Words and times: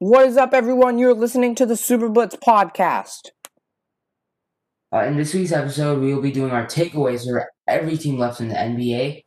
What 0.00 0.26
is 0.26 0.36
up, 0.36 0.52
everyone? 0.52 0.98
You're 0.98 1.14
listening 1.14 1.54
to 1.54 1.64
the 1.64 1.76
Super 1.76 2.08
Blitz 2.08 2.34
podcast. 2.34 3.30
Uh, 4.92 5.04
in 5.04 5.16
this 5.16 5.32
week's 5.32 5.52
episode, 5.52 6.00
we 6.00 6.12
will 6.12 6.20
be 6.20 6.32
doing 6.32 6.50
our 6.50 6.66
takeaways 6.66 7.24
for 7.24 7.48
every 7.68 7.96
team 7.96 8.18
left 8.18 8.40
in 8.40 8.48
the 8.48 8.56
NBA. 8.56 9.22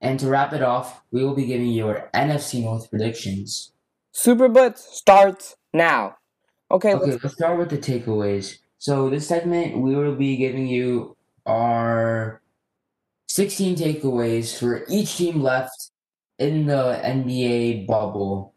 And 0.00 0.20
to 0.20 0.28
wrap 0.28 0.52
it 0.52 0.62
off, 0.62 1.02
we 1.10 1.24
will 1.24 1.34
be 1.34 1.46
giving 1.46 1.66
you 1.66 1.88
our 1.88 2.10
NFC 2.14 2.62
North 2.62 2.88
predictions. 2.90 3.72
Super 4.12 4.48
Blitz 4.48 4.84
starts 4.96 5.56
now. 5.72 6.14
Okay, 6.70 6.94
Okay, 6.94 7.10
let's, 7.10 7.24
let's 7.24 7.34
start 7.34 7.58
with 7.58 7.70
the 7.70 7.78
takeaways. 7.78 8.58
So, 8.78 9.10
this 9.10 9.26
segment, 9.26 9.78
we 9.78 9.96
will 9.96 10.14
be 10.14 10.36
giving 10.36 10.68
you 10.68 11.16
our 11.44 12.40
16 13.26 13.74
takeaways 13.76 14.56
for 14.56 14.84
each 14.88 15.16
team 15.16 15.42
left 15.42 15.90
in 16.38 16.66
the 16.66 17.00
NBA 17.02 17.88
bubble. 17.88 18.53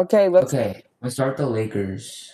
Okay, 0.00 0.28
let's. 0.28 0.52
Okay, 0.52 0.82
let's 1.00 1.14
start 1.14 1.36
the 1.36 1.46
Lakers. 1.46 2.30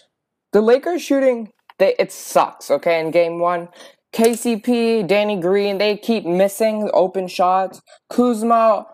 The 0.52 0.60
Lakers 0.60 1.02
shooting, 1.02 1.50
they 1.78 1.94
it 1.98 2.12
sucks. 2.12 2.70
Okay, 2.70 3.00
in 3.00 3.10
Game 3.10 3.38
One, 3.38 3.68
KCP, 4.12 5.06
Danny 5.06 5.38
Green, 5.38 5.78
they 5.78 5.96
keep 5.96 6.24
missing 6.24 6.90
open 6.94 7.28
shots. 7.28 7.80
Kuzma, 8.10 8.86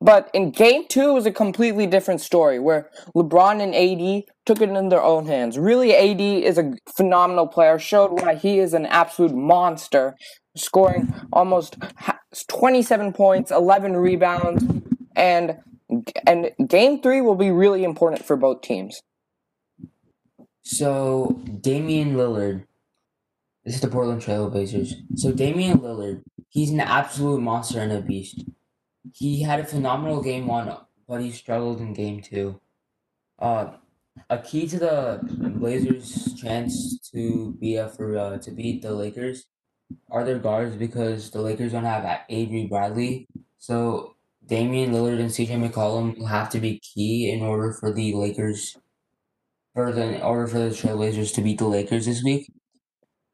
but 0.00 0.30
in 0.34 0.50
Game 0.50 0.86
Two 0.88 1.10
it 1.10 1.14
was 1.14 1.26
a 1.26 1.32
completely 1.32 1.86
different 1.86 2.20
story 2.20 2.58
where 2.58 2.90
LeBron 3.14 3.60
and 3.62 3.74
AD 3.74 4.24
took 4.46 4.60
it 4.60 4.68
in 4.68 4.88
their 4.88 5.02
own 5.02 5.26
hands. 5.26 5.58
Really, 5.58 5.94
AD 5.94 6.20
is 6.20 6.58
a 6.58 6.72
phenomenal 6.96 7.46
player. 7.46 7.78
Showed 7.78 8.20
why 8.20 8.34
he 8.34 8.58
is 8.58 8.74
an 8.74 8.86
absolute 8.86 9.34
monster, 9.34 10.16
scoring 10.56 11.14
almost 11.32 11.76
27 12.48 13.12
points, 13.12 13.50
11 13.50 13.96
rebounds, 13.96 14.64
and 15.14 15.56
and 16.26 16.50
Game 16.66 17.00
Three 17.00 17.20
will 17.20 17.34
be 17.36 17.50
really 17.50 17.84
important 17.84 18.24
for 18.24 18.36
both 18.36 18.62
teams. 18.62 19.02
So 20.62 21.42
Damian 21.60 22.14
Lillard, 22.14 22.64
this 23.64 23.74
is 23.74 23.80
the 23.80 23.88
Portland 23.88 24.22
Trailblazers. 24.22 24.94
So 25.16 25.30
Damian 25.32 25.80
Lillard, 25.80 26.22
he's 26.48 26.70
an 26.70 26.80
absolute 26.80 27.40
monster 27.40 27.80
and 27.80 27.92
a 27.92 28.00
beast. 28.00 28.44
He 29.12 29.42
had 29.42 29.60
a 29.60 29.64
phenomenal 29.64 30.22
game 30.22 30.46
one, 30.46 30.74
but 31.06 31.20
he 31.20 31.30
struggled 31.30 31.80
in 31.80 31.92
game 31.92 32.22
two. 32.22 32.60
Uh, 33.38 33.72
a 34.30 34.38
key 34.38 34.66
to 34.68 34.78
the 34.78 35.20
Blazers' 35.56 36.34
chance 36.34 36.98
to 37.12 37.52
be 37.60 37.76
a, 37.76 37.88
for 37.88 38.16
uh, 38.16 38.38
to 38.38 38.50
beat 38.50 38.80
the 38.80 38.92
Lakers 38.92 39.46
are 40.10 40.24
their 40.24 40.38
guards 40.38 40.76
because 40.76 41.30
the 41.30 41.40
Lakers 41.40 41.72
don't 41.72 41.84
have 41.84 42.20
Avery 42.28 42.66
Bradley. 42.66 43.28
So 43.58 44.13
Damian 44.46 44.92
Lillard 44.92 45.20
and 45.20 45.30
CJ 45.30 45.70
McCollum 45.70 46.18
will 46.18 46.26
have 46.26 46.50
to 46.50 46.60
be 46.60 46.80
key 46.80 47.30
in 47.30 47.42
order 47.42 47.72
for 47.72 47.92
the 47.92 48.14
Lakers 48.14 48.76
for 49.74 49.90
the 49.92 50.16
in 50.16 50.22
order 50.22 50.46
for 50.46 50.58
the 50.58 50.70
Trailblazers 50.70 51.34
to 51.34 51.42
beat 51.42 51.58
the 51.58 51.66
Lakers 51.66 52.06
this 52.06 52.22
week. 52.22 52.52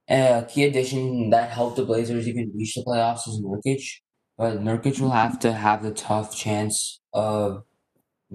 A 0.08 0.46
key 0.48 0.64
addition 0.64 1.30
that 1.30 1.50
helped 1.50 1.76
the 1.76 1.84
Blazers 1.84 2.26
even 2.26 2.52
reach 2.56 2.74
the 2.74 2.82
playoffs 2.82 3.28
is 3.28 3.40
Nurkic, 3.40 4.00
but 4.36 4.60
Nurkic 4.60 5.00
will 5.00 5.10
have 5.10 5.38
to 5.40 5.52
have 5.52 5.82
the 5.82 5.92
tough 5.92 6.34
chance 6.36 7.00
of 7.12 7.64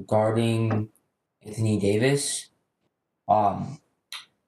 guarding 0.08 0.90
Anthony 1.46 1.80
Davis. 1.80 2.50
Um, 3.28 3.80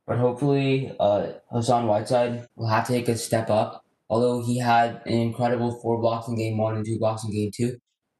but 0.05 0.19
hopefully, 0.19 0.95
uh, 0.99 1.33
Hassan 1.51 1.87
Whiteside 1.87 2.47
will 2.55 2.67
have 2.67 2.87
to 2.87 2.93
take 2.93 3.09
a 3.09 3.17
step 3.17 3.49
up. 3.49 3.83
Although 4.09 4.41
he 4.45 4.59
had 4.59 5.01
an 5.05 5.13
incredible 5.13 5.79
four 5.81 5.99
blocks 5.99 6.29
in 6.29 6.37
game 6.37 6.57
one 6.57 6.77
and 6.77 6.85
two 6.85 6.97
blocks 6.97 7.25
in 7.25 7.31
game 7.31 7.51
two, 7.53 7.77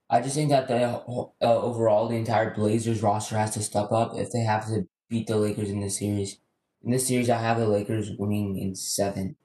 I 0.09 0.21
just 0.21 0.35
think 0.35 0.49
that 0.49 0.67
the 0.67 0.83
uh, 0.83 1.31
overall 1.41 2.07
the 2.07 2.15
entire 2.15 2.53
Blazers 2.53 3.01
roster 3.01 3.37
has 3.37 3.53
to 3.55 3.63
step 3.63 3.91
up 3.91 4.13
if 4.15 4.31
they 4.31 4.41
have 4.41 4.65
to 4.67 4.87
beat 5.09 5.27
the 5.27 5.37
Lakers 5.37 5.69
in 5.69 5.81
this 5.81 5.99
series. 5.99 6.39
In 6.83 6.91
this 6.91 7.07
series, 7.07 7.29
I 7.29 7.39
have 7.39 7.59
the 7.59 7.67
Lakers 7.67 8.11
winning 8.17 8.57
in 8.57 8.75
seven. 8.75 9.35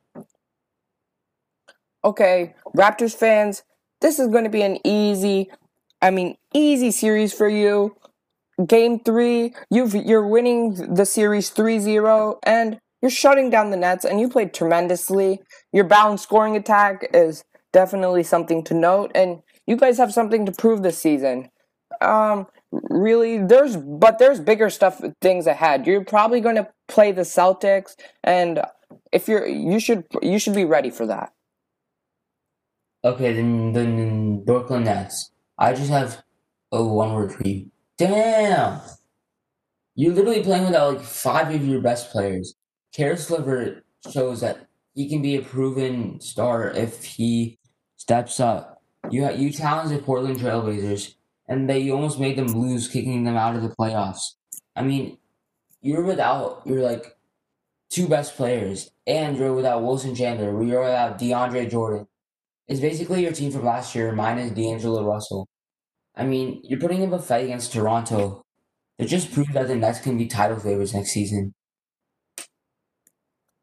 Okay, 2.05 2.55
Raptors 2.77 3.15
fans, 3.15 3.63
this 4.01 4.19
is 4.19 4.29
going 4.29 4.45
to 4.45 4.51
be 4.51 4.63
an 4.63 4.79
easy, 4.85 5.51
I 6.01 6.11
mean, 6.11 6.37
easy 6.53 6.91
series 6.91 7.33
for 7.33 7.49
you. 7.49 7.97
Game 8.67 9.01
three, 9.01 9.55
you've 9.71 9.95
you're 9.95 10.27
winning 10.27 10.95
the 10.95 11.07
series 11.07 11.51
3-0, 11.51 12.39
and 12.43 12.79
you're 13.01 13.11
shutting 13.11 13.51
down 13.51 13.71
the 13.71 13.77
Nets, 13.77 14.05
and 14.05 14.21
you 14.21 14.29
played 14.29 14.53
tremendously. 14.53 15.41
Your 15.73 15.85
balanced 15.85 16.25
scoring 16.25 16.57
attack 16.57 17.09
is 17.15 17.45
definitely 17.73 18.23
something 18.25 18.63
to 18.65 18.75
note, 18.75 19.11
and 19.15 19.43
you 19.67 19.77
guys 19.77 19.99
have 19.99 20.13
something 20.13 20.47
to 20.47 20.53
prove 20.53 20.83
this 20.83 20.99
season. 20.99 21.51
Um, 22.01 22.47
really, 22.71 23.39
there's 23.39 23.77
but 23.77 24.19
there's 24.19 24.41
bigger 24.41 24.71
stuff, 24.71 25.01
things 25.21 25.47
ahead. 25.47 25.87
You're 25.87 26.05
probably 26.05 26.41
going 26.41 26.57
to 26.57 26.69
play 26.89 27.13
the 27.13 27.23
Celtics, 27.23 27.97
and 28.25 28.63
if 29.13 29.29
you're, 29.29 29.47
you 29.47 29.79
should 29.79 30.05
you 30.23 30.39
should 30.39 30.55
be 30.55 30.65
ready 30.65 30.91
for 30.91 31.07
that. 31.07 31.33
Okay, 33.05 33.33
then 33.33 33.73
then 33.73 34.45
Brooklyn 34.45 34.85
Nets. 34.85 35.31
I 35.59 35.75
just 35.75 35.91
have 35.91 36.23
a 36.73 36.83
one 36.83 37.15
word 37.15 37.33
for 37.33 37.47
you. 37.47 37.71
Damn! 37.99 38.81
You're 39.95 40.15
literally 40.15 40.43
playing 40.43 40.67
without 40.67 40.95
like 40.95 41.05
five 41.05 41.55
of 41.55 41.67
your 41.67 41.81
best 41.81 42.11
players. 42.11 42.55
Caris 42.95 43.31
LeVert 43.31 43.85
shows 44.11 44.41
that 44.41 44.67
he 44.95 45.09
can 45.09 45.23
be 45.23 45.37
a 45.37 45.43
proven 45.43 46.21
star 46.21 46.71
if 46.71 47.05
he 47.05 47.59
steps 47.97 48.41
up. 48.41 48.72
You 49.11 49.31
you 49.33 49.51
challenged 49.51 49.95
the 49.95 50.03
Portland 50.03 50.39
Trailblazers, 50.39 51.15
and 51.49 51.69
they 51.69 51.81
you 51.81 51.95
almost 51.95 52.21
made 52.21 52.37
them 52.37 52.49
lose, 52.49 52.89
kicking 52.89 53.25
them 53.25 53.37
out 53.37 53.57
of 53.57 53.63
the 53.63 53.75
playoffs. 53.79 54.35
I 54.77 54.83
mean, 54.83 55.19
you're 55.81 56.05
without 56.05 56.63
your 56.65 56.81
like 56.81 57.17
two 57.91 58.09
best 58.09 58.37
players, 58.37 58.91
and 59.07 59.37
you're 59.37 59.53
without 59.53 59.83
Wilson 59.83 60.15
Chandler. 60.15 60.63
You're 60.63 60.83
without 60.83 61.19
DeAndre 61.19 61.71
Jordan. 61.71 62.07
It's 62.69 62.81
basically 62.81 63.23
your 63.23 63.33
team 63.33 63.51
from 63.51 63.65
last 63.65 63.95
year 63.95 64.13
minus 64.13 64.53
D'Angelo 64.53 65.05
Russell. 65.05 65.49
I 66.15 66.25
mean, 66.25 66.61
you're 66.65 66.81
putting 66.81 67.05
up 67.05 67.13
a 67.13 67.23
fight 67.23 67.45
against 67.45 67.73
Toronto. 67.73 68.45
It 68.99 69.07
just 69.07 69.33
proved 69.33 69.53
that 69.55 69.69
the 69.69 69.77
Nets 69.77 70.01
can 70.01 70.17
be 70.17 70.27
title 70.27 70.59
favorites 70.59 70.95
next 70.95 71.11
season. 71.11 71.55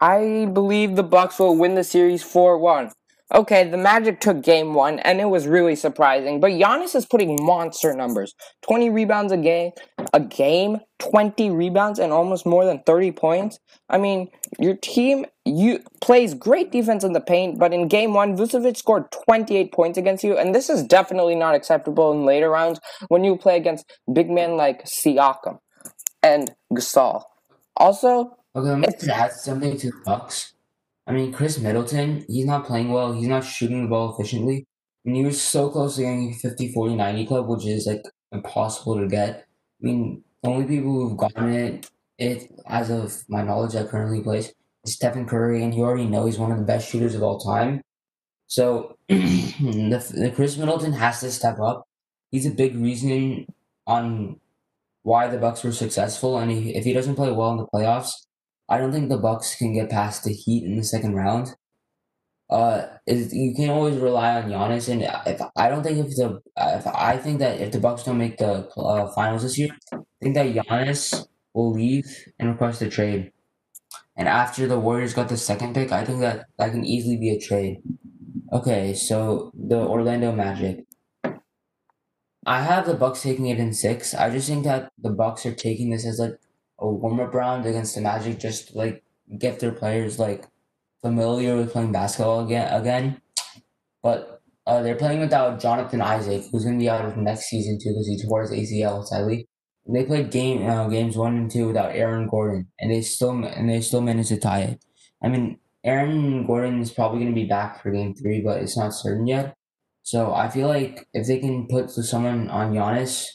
I 0.01 0.49
believe 0.51 0.95
the 0.95 1.03
Bucks 1.03 1.39
will 1.39 1.57
win 1.57 1.75
the 1.75 1.83
series 1.83 2.23
4-1. 2.23 2.91
Okay, 3.31 3.69
the 3.69 3.77
Magic 3.77 4.19
took 4.19 4.41
game 4.41 4.73
1 4.73 4.99
and 4.99 5.21
it 5.21 5.25
was 5.25 5.45
really 5.45 5.75
surprising, 5.75 6.39
but 6.39 6.51
Giannis 6.51 6.95
is 6.95 7.05
putting 7.05 7.37
monster 7.45 7.93
numbers. 7.93 8.33
20 8.63 8.89
rebounds 8.89 9.31
a 9.31 9.37
game, 9.37 9.71
a 10.13 10.19
game, 10.19 10.79
20 10.97 11.51
rebounds 11.51 11.99
and 11.99 12.11
almost 12.11 12.47
more 12.47 12.65
than 12.65 12.81
30 12.87 13.11
points. 13.11 13.59
I 13.87 13.99
mean, 13.99 14.29
your 14.57 14.75
team 14.75 15.27
you 15.45 15.83
plays 16.01 16.33
great 16.33 16.71
defense 16.71 17.03
in 17.03 17.13
the 17.13 17.21
paint, 17.21 17.59
but 17.59 17.71
in 17.71 17.87
game 17.87 18.13
1 18.13 18.35
Vucevic 18.35 18.77
scored 18.77 19.11
28 19.11 19.71
points 19.73 19.97
against 19.99 20.23
you 20.23 20.35
and 20.35 20.55
this 20.55 20.67
is 20.67 20.83
definitely 20.83 21.35
not 21.35 21.53
acceptable 21.53 22.11
in 22.11 22.25
later 22.25 22.49
rounds 22.49 22.79
when 23.09 23.23
you 23.23 23.37
play 23.37 23.57
against 23.57 23.85
big 24.11 24.29
men 24.29 24.57
like 24.57 24.85
Siakam 24.85 25.59
and 26.23 26.51
Gasol. 26.73 27.23
Also, 27.77 28.35
Okay, 28.55 28.69
let 28.69 28.79
me 28.79 28.87
just 28.87 29.07
add 29.07 29.31
something 29.31 29.77
to 29.77 29.91
the 29.91 29.97
Bucks. 30.03 30.53
I 31.09 31.11
mean, 31.11 31.33
Khris 31.33 31.57
Middleton, 31.57 32.23
he's 32.27 32.45
not 32.45 32.67
playing 32.67 32.91
well. 32.91 33.13
He's 33.13 33.27
not 33.27 33.43
shooting 33.43 33.81
the 33.81 33.89
ball 33.89 34.13
efficiently. 34.13 34.67
And 35.05 35.15
he 35.15 35.25
was 35.25 35.41
so 35.41 35.67
close 35.71 35.95
to 35.95 36.03
getting 36.03 36.35
50, 36.35 36.71
40, 36.71 36.95
90 36.95 37.25
club, 37.25 37.47
which 37.47 37.65
is 37.65 37.87
like 37.87 38.03
impossible 38.31 38.99
to 38.99 39.07
get. 39.07 39.47
I 39.81 39.85
mean, 39.85 40.23
only 40.43 40.67
people 40.67 40.91
who've 40.91 41.17
gotten 41.17 41.51
it, 41.51 41.89
it 42.19 42.51
as 42.67 42.91
of 42.91 43.23
my 43.27 43.41
knowledge 43.41 43.73
that 43.73 43.89
currently 43.89 44.21
plays, 44.21 44.53
is 44.85 44.93
Stephen 44.93 45.25
Curry, 45.25 45.63
and 45.63 45.73
you 45.73 45.81
already 45.81 46.05
know 46.05 46.27
he's 46.27 46.37
one 46.37 46.51
of 46.51 46.59
the 46.59 46.63
best 46.63 46.87
shooters 46.87 47.15
of 47.15 47.23
all 47.23 47.39
time. 47.39 47.81
So 48.45 48.95
the, 49.09 50.13
the 50.15 50.31
Khris 50.35 50.57
Middleton 50.57 50.93
has 50.93 51.21
to 51.21 51.31
step 51.31 51.59
up. 51.59 51.87
He's 52.29 52.45
a 52.45 52.51
big 52.51 52.75
reason 52.75 53.47
on 53.87 54.39
why 55.01 55.27
the 55.27 55.39
Bucks 55.39 55.63
were 55.63 55.71
successful, 55.71 56.37
and 56.37 56.51
he, 56.51 56.75
if 56.75 56.83
he 56.83 56.93
doesn't 56.93 57.15
play 57.15 57.31
well 57.31 57.51
in 57.51 57.57
the 57.57 57.65
playoffs, 57.65 58.11
I 58.69 58.77
don't 58.77 58.91
think 58.91 59.09
the 59.09 59.17
Bucks 59.17 59.55
can 59.55 59.73
get 59.73 59.89
past 59.89 60.23
the 60.23 60.31
Heat 60.31 60.63
in 60.63 60.77
the 60.77 60.83
second 60.83 61.15
round. 61.15 61.55
Uh, 62.49 62.87
is 63.05 63.33
you 63.33 63.53
can 63.55 63.69
always 63.69 63.97
rely 63.97 64.35
on 64.35 64.49
Giannis, 64.49 64.89
and 64.89 65.03
if 65.27 65.41
I 65.55 65.69
don't 65.69 65.83
think 65.83 65.99
if 65.99 66.15
the 66.15 66.39
if 66.57 66.87
I 66.87 67.17
think 67.17 67.39
that 67.39 67.59
if 67.59 67.71
the 67.71 67.79
Bucks 67.79 68.03
don't 68.03 68.17
make 68.17 68.37
the 68.37 68.67
uh, 68.75 69.11
finals 69.13 69.43
this 69.43 69.57
year, 69.57 69.69
I 69.93 69.97
think 70.21 70.35
that 70.35 70.47
Giannis 70.47 71.27
will 71.53 71.71
leave 71.71 72.05
and 72.39 72.49
request 72.49 72.81
a 72.81 72.89
trade. 72.89 73.31
And 74.15 74.27
after 74.27 74.67
the 74.67 74.79
Warriors 74.79 75.13
got 75.13 75.29
the 75.29 75.37
second 75.37 75.75
pick, 75.75 75.91
I 75.91 76.03
think 76.03 76.21
that 76.21 76.47
that 76.57 76.71
can 76.71 76.85
easily 76.85 77.17
be 77.17 77.29
a 77.29 77.39
trade. 77.39 77.81
Okay, 78.51 78.93
so 78.93 79.51
the 79.53 79.77
Orlando 79.77 80.31
Magic. 80.31 80.85
I 82.45 82.61
have 82.61 82.87
the 82.87 82.95
Bucks 82.95 83.21
taking 83.21 83.45
it 83.45 83.59
in 83.59 83.73
six. 83.73 84.15
I 84.15 84.31
just 84.31 84.47
think 84.47 84.63
that 84.63 84.91
the 84.97 85.11
Bucks 85.11 85.45
are 85.45 85.53
taking 85.53 85.91
this 85.91 86.05
as 86.05 86.19
like 86.19 86.39
a 86.79 86.87
warm 86.87 87.19
up 87.19 87.33
round 87.33 87.65
against 87.65 87.95
the 87.95 88.01
Magic, 88.01 88.39
just 88.39 88.69
to, 88.69 88.77
like 88.77 89.03
get 89.37 89.59
their 89.59 89.71
players 89.71 90.19
like 90.19 90.45
familiar 91.01 91.55
with 91.55 91.71
playing 91.71 91.91
basketball 91.91 92.45
again. 92.45 92.73
Again, 92.73 93.21
but 94.01 94.41
uh, 94.65 94.81
they're 94.81 94.95
playing 94.95 95.19
without 95.19 95.59
Jonathan 95.59 96.01
Isaac, 96.01 96.43
who's 96.51 96.65
gonna 96.65 96.77
be 96.77 96.89
out 96.89 97.05
of 97.05 97.17
next 97.17 97.49
season 97.49 97.79
too 97.81 97.89
because 97.89 98.07
he 98.07 98.21
tore 98.21 98.41
his 98.41 98.51
ACL 98.51 99.05
sadly. 99.05 99.47
they 99.87 100.05
played 100.05 100.31
game 100.31 100.67
uh, 100.67 100.87
games 100.87 101.17
one 101.17 101.35
and 101.37 101.51
two 101.51 101.67
without 101.67 101.95
Aaron 101.95 102.27
Gordon, 102.27 102.67
and 102.79 102.91
they 102.91 103.01
still 103.01 103.31
and 103.43 103.69
they 103.69 103.81
still 103.81 104.01
managed 104.01 104.29
to 104.29 104.37
tie 104.37 104.61
it. 104.61 104.85
I 105.23 105.27
mean, 105.27 105.59
Aaron 105.83 106.45
Gordon 106.45 106.81
is 106.81 106.91
probably 106.91 107.25
to 107.25 107.31
be 107.31 107.45
back 107.45 107.81
for 107.81 107.91
game 107.91 108.13
three, 108.13 108.41
but 108.41 108.61
it's 108.61 108.77
not 108.77 108.93
certain 108.93 109.27
yet. 109.27 109.55
So 110.03 110.33
I 110.33 110.49
feel 110.49 110.67
like 110.67 111.07
if 111.13 111.27
they 111.27 111.39
can 111.39 111.67
put 111.67 111.89
someone 111.91 112.49
on 112.49 112.73
Giannis, 112.73 113.25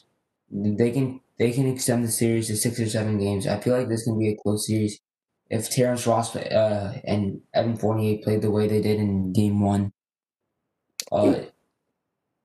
they 0.51 0.91
can 0.91 1.21
they 1.37 1.51
can 1.51 1.67
extend 1.67 2.03
the 2.03 2.11
series 2.11 2.47
to 2.47 2.55
six 2.55 2.79
or 2.79 2.87
seven 2.87 3.17
games. 3.17 3.47
I 3.47 3.59
feel 3.59 3.77
like 3.77 3.89
this 3.89 4.03
can 4.03 4.17
be 4.17 4.29
a 4.29 4.37
close 4.37 4.67
series 4.67 4.99
if 5.49 5.69
Terrence 5.69 6.07
Ross 6.07 6.35
uh, 6.35 6.99
and 7.03 7.41
Evan 7.53 7.77
Fournier 7.77 8.19
played 8.23 8.41
the 8.41 8.51
way 8.51 8.67
they 8.67 8.81
did 8.81 8.99
in 8.99 9.33
game 9.33 9.61
one. 9.61 9.91
Uh, 11.11 11.41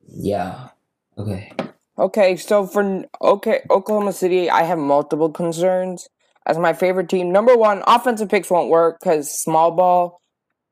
yeah. 0.07 0.69
Okay. 1.17 1.53
Okay, 1.99 2.37
so 2.37 2.67
for 2.67 3.05
okay 3.21 3.63
Oklahoma 3.71 4.13
City, 4.13 4.49
I 4.51 4.63
have 4.63 4.79
multiple 4.79 5.31
concerns. 5.31 6.09
As 6.47 6.59
my 6.59 6.73
favorite 6.73 7.11
team, 7.11 7.31
number 7.31 7.55
one, 7.55 7.83
offensive 7.87 8.31
picks 8.31 8.51
won't 8.51 8.71
work 8.71 8.99
because 8.99 9.31
small 9.31 9.71
ball. 9.71 10.23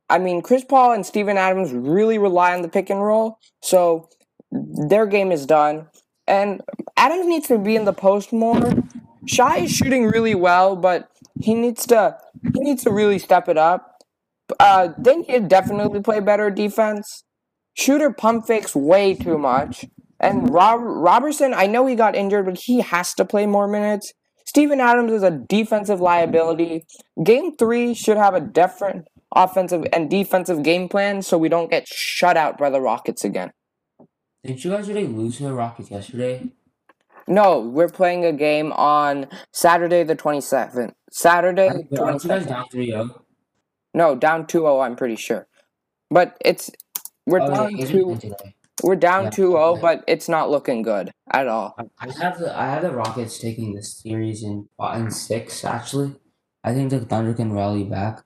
I 0.09 0.19
mean, 0.19 0.41
Chris 0.41 0.65
Paul 0.65 0.93
and 0.93 1.05
Steven 1.05 1.37
Adams 1.37 1.73
really 1.73 2.17
rely 2.17 2.55
on 2.55 2.63
the 2.63 2.69
pick 2.69 2.89
and 2.89 3.03
roll, 3.03 3.39
so 3.61 4.09
their 4.51 5.05
game 5.07 5.31
is 5.31 5.45
done. 5.45 5.87
And 6.27 6.63
Adams 6.99 7.27
needs 7.27 7.47
to 7.47 7.59
be 7.59 7.77
in 7.77 7.85
the 7.85 7.93
post 7.93 8.33
more. 8.33 8.75
Shai 9.27 9.59
is 9.59 9.73
shooting 9.73 10.07
really 10.07 10.35
well, 10.35 10.75
but 10.75 11.11
he 11.41 11.55
needs 11.55 11.87
to 11.87 12.19
he 12.43 12.61
needs 12.61 12.83
to 12.85 12.91
really 12.91 13.19
step 13.19 13.49
it 13.49 13.57
up. 13.57 14.03
Uh, 14.59 14.89
then 14.99 15.23
he'd 15.23 15.49
definitely 15.49 16.01
play 16.01 16.19
better 16.21 16.51
defense. 16.51 17.25
Shooter 17.75 18.11
pump 18.11 18.47
fakes 18.47 18.75
way 18.75 19.15
too 19.15 19.39
much. 19.39 19.85
And 20.19 20.53
Rob, 20.53 20.81
Roberson, 20.83 21.55
I 21.55 21.67
know 21.67 21.87
he 21.87 21.95
got 21.95 22.17
injured, 22.17 22.47
but 22.47 22.59
he 22.59 22.81
has 22.81 23.15
to 23.15 23.25
play 23.25 23.47
more 23.47 23.69
minutes. 23.69 24.13
Steven 24.45 24.81
Adams 24.81 25.13
is 25.13 25.23
a 25.23 25.31
defensive 25.31 26.01
liability. 26.01 26.85
Game 27.23 27.55
three 27.57 27.95
should 27.95 28.17
have 28.17 28.35
a 28.35 28.41
different 28.41 29.07
offensive 29.37 29.87
and 29.93 30.11
defensive 30.11 30.65
game 30.65 30.89
plan 30.89 31.23
so 31.23 31.39
we 31.39 31.49
don't 31.49 31.71
get 31.71 31.87
shut 31.87 32.37
out 32.37 32.59
by 32.59 32.71
the 32.71 32.81
Rockets 32.81 33.25
again. 33.25 33.53
Didn't 34.43 34.65
you 34.65 34.71
guys 34.71 34.89
really 34.89 35.07
lose 35.07 35.37
to 35.37 35.45
the 35.45 35.53
Rockets 35.53 35.91
yesterday? 35.91 36.51
No, 37.29 37.61
we're 37.61 37.89
playing 37.89 38.25
a 38.25 38.33
game 38.33 38.73
on 38.73 39.27
Saturday 39.53 40.03
the 40.03 40.17
27th. 40.17 40.95
Saturday 41.11 41.69
guys 41.95 42.25
27th. 42.25 42.49
down 42.49 42.65
3 42.71 42.87
0? 42.87 43.25
No, 43.95 44.15
down 44.17 44.47
2-0, 44.47 44.85
I'm 44.85 44.97
pretty 44.97 45.17
sure. 45.17 45.47
But 46.11 46.37
it's 46.45 46.71
we're 47.27 47.41
Oh, 47.43 47.55
down 47.55 47.77
yeah, 47.77 47.87
2 47.87 48.19
we're 48.83 48.97
down 48.97 49.25
Yeah, 49.25 49.31
2-0, 49.31 49.55
okay. 49.73 49.81
but 49.83 50.05
it's 50.07 50.29
not 50.29 50.51
looking 50.51 50.83
good 50.83 51.13
at 51.33 51.49
all. 51.49 51.77
I 51.99 52.11
have 52.23 52.39
the 52.39 52.57
I 52.57 52.67
have 52.71 52.83
the 52.83 52.93
Rockets 52.93 53.39
taking 53.39 53.75
this 53.75 53.93
series 54.01 54.43
in 54.43 54.69
in 54.95 55.11
six 55.11 55.65
actually. 55.65 56.17
I 56.65 56.75
think 56.75 56.91
the 56.91 57.01
Thunder 57.01 57.35
can 57.35 57.53
rally 57.53 57.85
back, 57.85 58.23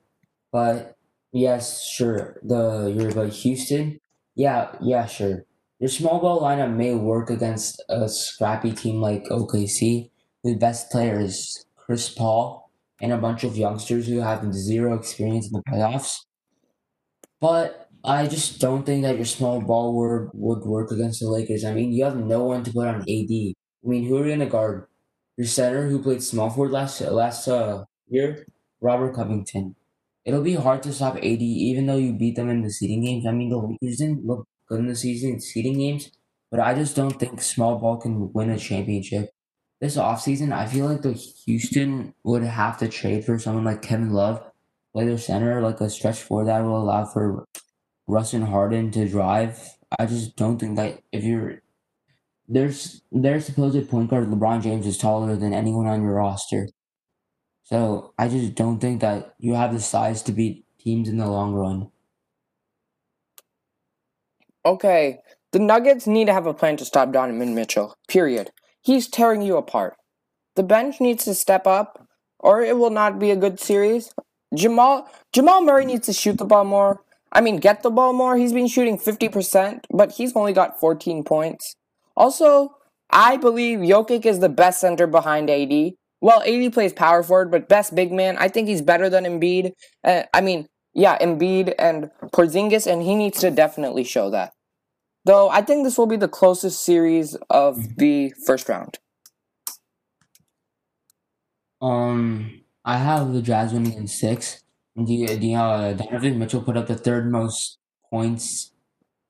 but 0.53 0.97
yes, 1.33 1.83
sure. 1.85 2.39
The 2.43 2.93
you're 2.95 3.11
about 3.11 3.31
Houston, 3.33 3.99
yeah, 4.35 4.73
yeah, 4.81 5.07
sure. 5.07 5.45
Your 5.83 5.89
small 5.89 6.21
ball 6.21 6.41
lineup 6.41 6.77
may 6.77 6.95
work 6.95 7.29
against 7.29 7.83
a 7.89 8.09
scrappy 8.09 8.71
team 8.71 9.01
like 9.01 9.25
OKC, 9.25 10.13
whose 10.45 10.57
best 10.57 10.93
player 10.93 11.19
is 11.19 11.67
Chris 11.75 12.09
Paul 12.09 12.71
and 13.01 13.13
a 13.13 13.19
bunch 13.19 13.43
of 13.43 13.57
youngsters 13.57 14.07
who 14.07 14.21
have 14.21 14.55
zero 14.55 14.95
experience 14.95 15.49
in 15.49 15.55
the 15.55 15.63
playoffs. 15.69 16.19
But 17.41 17.89
I 18.05 18.29
just 18.29 18.61
don't 18.61 18.87
think 18.87 19.03
that 19.03 19.17
your 19.17 19.25
small 19.25 19.61
ball 19.61 19.97
would, 19.97 20.31
would 20.35 20.65
work 20.65 20.93
against 20.93 21.19
the 21.19 21.27
Lakers. 21.27 21.65
I 21.65 21.75
mean, 21.75 21.91
you 21.91 22.05
have 22.05 22.17
no 22.17 22.45
one 22.45 22.63
to 22.63 22.73
put 22.73 22.87
on 22.87 23.01
AD. 23.01 23.33
I 23.33 23.55
mean, 23.83 24.07
who 24.07 24.19
are 24.19 24.25
you 24.25 24.35
gonna 24.35 24.47
guard? 24.47 24.87
Your 25.37 25.49
center 25.49 25.89
who 25.89 26.01
played 26.01 26.23
small 26.23 26.49
forward 26.49 26.71
last 26.71 27.01
last 27.01 27.49
uh, 27.49 27.87
year, 28.07 28.47
Robert 28.81 29.17
Covington. 29.17 29.75
It'll 30.25 30.43
be 30.43 30.55
hard 30.55 30.85
to 30.85 30.93
stop 30.93 31.17
AD, 31.17 31.43
even 31.43 31.87
though 31.87 31.97
you 31.97 32.13
beat 32.13 32.37
them 32.37 32.51
in 32.51 32.63
the 32.63 32.71
seeding 32.71 33.03
games. 33.03 33.27
I 33.27 33.33
mean, 33.33 33.49
the 33.49 33.59
Lakers 33.59 33.97
didn't 33.97 34.25
look 34.25 34.47
good 34.73 34.81
in 34.81 34.89
the 34.89 34.97
season 34.97 35.41
seeding 35.41 35.79
games, 35.79 36.11
but 36.51 36.61
I 36.61 36.75
just 36.75 36.97
don't 36.97 37.19
think 37.19 37.43
small 37.43 37.79
ball 37.79 37.99
can 37.99 38.33
win 38.33 38.51
a 38.51 38.59
championship. 38.59 39.31
This 39.81 39.97
offseason, 39.97 40.53
I 40.53 40.67
feel 40.67 40.87
like 40.87 41.03
the 41.03 41.13
Houston 41.13 42.15
would 42.25 42.43
have 42.43 42.79
to 42.79 42.89
trade 42.89 43.25
for 43.25 43.39
someone 43.39 43.65
like 43.65 43.83
Kevin 43.83 44.13
Love, 44.13 44.43
play 44.95 45.05
their 45.05 45.19
center, 45.19 45.61
like 45.61 45.81
a 45.81 45.91
stretch 45.91 46.23
four 46.23 46.45
that 46.45 46.61
will 46.61 46.81
allow 46.81 47.05
for 47.05 47.47
Russ 48.07 48.33
and 48.33 48.45
Harden 48.45 48.91
to 48.93 49.09
drive. 49.09 49.59
I 49.99 50.07
just 50.07 50.37
don't 50.37 50.59
think 50.59 50.77
that 50.77 51.01
if 51.13 51.23
you're 51.25 51.63
there's 52.49 53.03
their 53.13 53.41
supposed 53.41 53.89
point 53.91 54.11
guard 54.11 54.29
LeBron 54.29 54.63
James 54.63 54.87
is 54.87 54.99
taller 54.99 55.37
than 55.37 55.53
anyone 55.53 55.87
on 55.87 56.03
your 56.03 56.15
roster. 56.15 56.69
So 57.65 58.15
I 58.19 58.29
just 58.29 58.55
don't 58.55 58.81
think 58.81 59.01
that 59.01 59.35
you 59.39 59.55
have 59.55 59.73
the 59.73 59.81
size 59.81 60.23
to 60.25 60.33
beat 60.33 60.65
teams 60.79 61.09
in 61.09 61.19
the 61.19 61.29
long 61.29 61.55
run. 61.55 61.92
Okay, 64.65 65.19
the 65.53 65.59
Nuggets 65.59 66.07
need 66.07 66.27
to 66.27 66.33
have 66.33 66.47
a 66.47 66.55
plan 66.55 66.77
to 66.77 66.85
stop 66.85 67.13
Donovan 67.13 67.55
Mitchell. 67.55 67.97
Period. 68.09 68.51
He's 68.81 69.09
tearing 69.09 69.43
you 69.43 69.57
apart. 69.57 69.95
The 70.55 70.63
bench 70.63 71.01
needs 71.01 71.25
to 71.25 71.35
step 71.35 71.67
up, 71.67 72.07
or 72.39 72.63
it 72.63 72.79
will 72.79 72.91
not 72.91 73.19
be 73.19 73.31
a 73.31 73.37
good 73.37 73.59
series. 73.59 74.13
Jamal 74.55 75.09
Jamal 75.33 75.63
Murray 75.63 75.85
needs 75.85 76.07
to 76.07 76.13
shoot 76.13 76.39
the 76.39 76.45
ball 76.45 76.65
more. 76.65 77.01
I 77.33 77.41
mean, 77.41 77.57
get 77.57 77.83
the 77.83 77.91
ball 77.91 78.13
more. 78.13 78.37
He's 78.37 78.53
been 78.53 78.69
shooting 78.69 78.99
50%, 78.99 79.85
but 79.91 80.13
he's 80.13 80.37
only 80.37 80.53
got 80.53 80.79
14 80.79 81.25
points. 81.25 81.75
Also, 82.15 82.77
I 83.11 83.39
believe 83.39 83.79
Jokic 83.79 84.27
is 84.27 84.41
the 84.41 84.51
best 84.51 84.81
center 84.81 85.07
behind 85.07 85.49
AD. 85.49 85.93
Well, 86.21 86.43
AD 86.43 86.73
plays 86.73 86.93
power 86.93 87.23
forward, 87.23 87.51
but 87.51 87.69
best 87.69 87.95
big 87.95 88.13
man. 88.13 88.37
I 88.39 88.49
think 88.49 88.69
he's 88.69 88.83
better 88.83 89.09
than 89.09 89.25
Embiid. 89.25 89.73
Uh, 90.05 90.23
I 90.33 90.43
mean, 90.43 90.67
yeah, 90.95 91.19
Embiid 91.19 91.75
and 91.79 92.11
Porzingis, 92.33 92.91
and 92.91 93.03
he 93.03 93.15
needs 93.15 93.41
to 93.41 93.51
definitely 93.51 94.05
show 94.05 94.31
that. 94.31 94.55
Though 95.25 95.49
I 95.49 95.63
think 95.63 95.85
this 95.85 95.97
will 95.97 96.07
be 96.07 96.17
the 96.17 96.29
closest 96.29 96.83
series 96.85 97.37
of 97.49 97.97
the 97.97 98.35
first 98.45 98.69
round. 98.69 98.99
Um, 101.81 102.63
I 102.85 102.99
have 102.99 103.33
the 103.33 103.43
Jazz 103.43 103.73
winning 103.73 103.95
in 103.95 104.07
six. 104.07 104.63
The 104.97 105.05
do 105.05 105.13
you, 105.13 105.27
do 105.29 105.47
you, 105.47 105.57
uh, 105.57 105.93
Donovan 105.95 106.39
Mitchell 106.39 106.63
put 106.63 106.77
up 106.77 106.87
the 106.87 106.97
third 106.97 107.31
most 107.31 107.79
points 108.11 108.73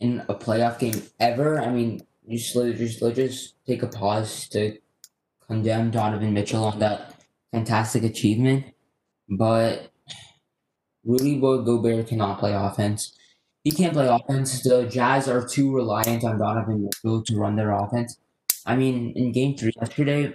in 0.01 0.25
a 0.29 0.35
playoff 0.35 0.79
game 0.79 1.03
ever. 1.21 1.61
I 1.61 1.71
mean, 1.71 2.03
you 2.27 2.39
let- 2.55 2.77
just 2.77 3.01
let 3.01 3.15
just 3.15 3.55
take 3.67 3.83
a 3.83 3.87
pause 3.87 4.49
to 4.49 4.79
condemn 5.47 5.91
Donovan 5.91 6.35
Mitchell 6.35 6.65
on 6.65 6.81
that 6.81 7.15
fantastic 7.53 8.03
achievement, 8.03 8.65
but 9.29 9.92
Rudy 11.05 11.39
Bo- 11.39 11.63
Gobert 11.63 12.07
cannot 12.09 12.39
play 12.39 12.53
offense. 12.55 13.17
He 13.65 13.71
can't 13.71 13.93
play 13.93 14.09
offense. 14.09 14.63
The 14.63 14.87
Jazz 14.87 15.29
are 15.29 15.47
too 15.47 15.73
reliant 15.75 16.25
on 16.25 16.39
Donovan 16.39 16.85
Mitchell 16.85 17.23
to 17.25 17.37
run 17.37 17.57
their 17.57 17.73
offense. 17.73 18.19
I 18.67 18.77
mean, 18.77 19.13
in 19.17 19.33
Game 19.33 19.57
Three 19.57 19.73
yesterday, 19.81 20.35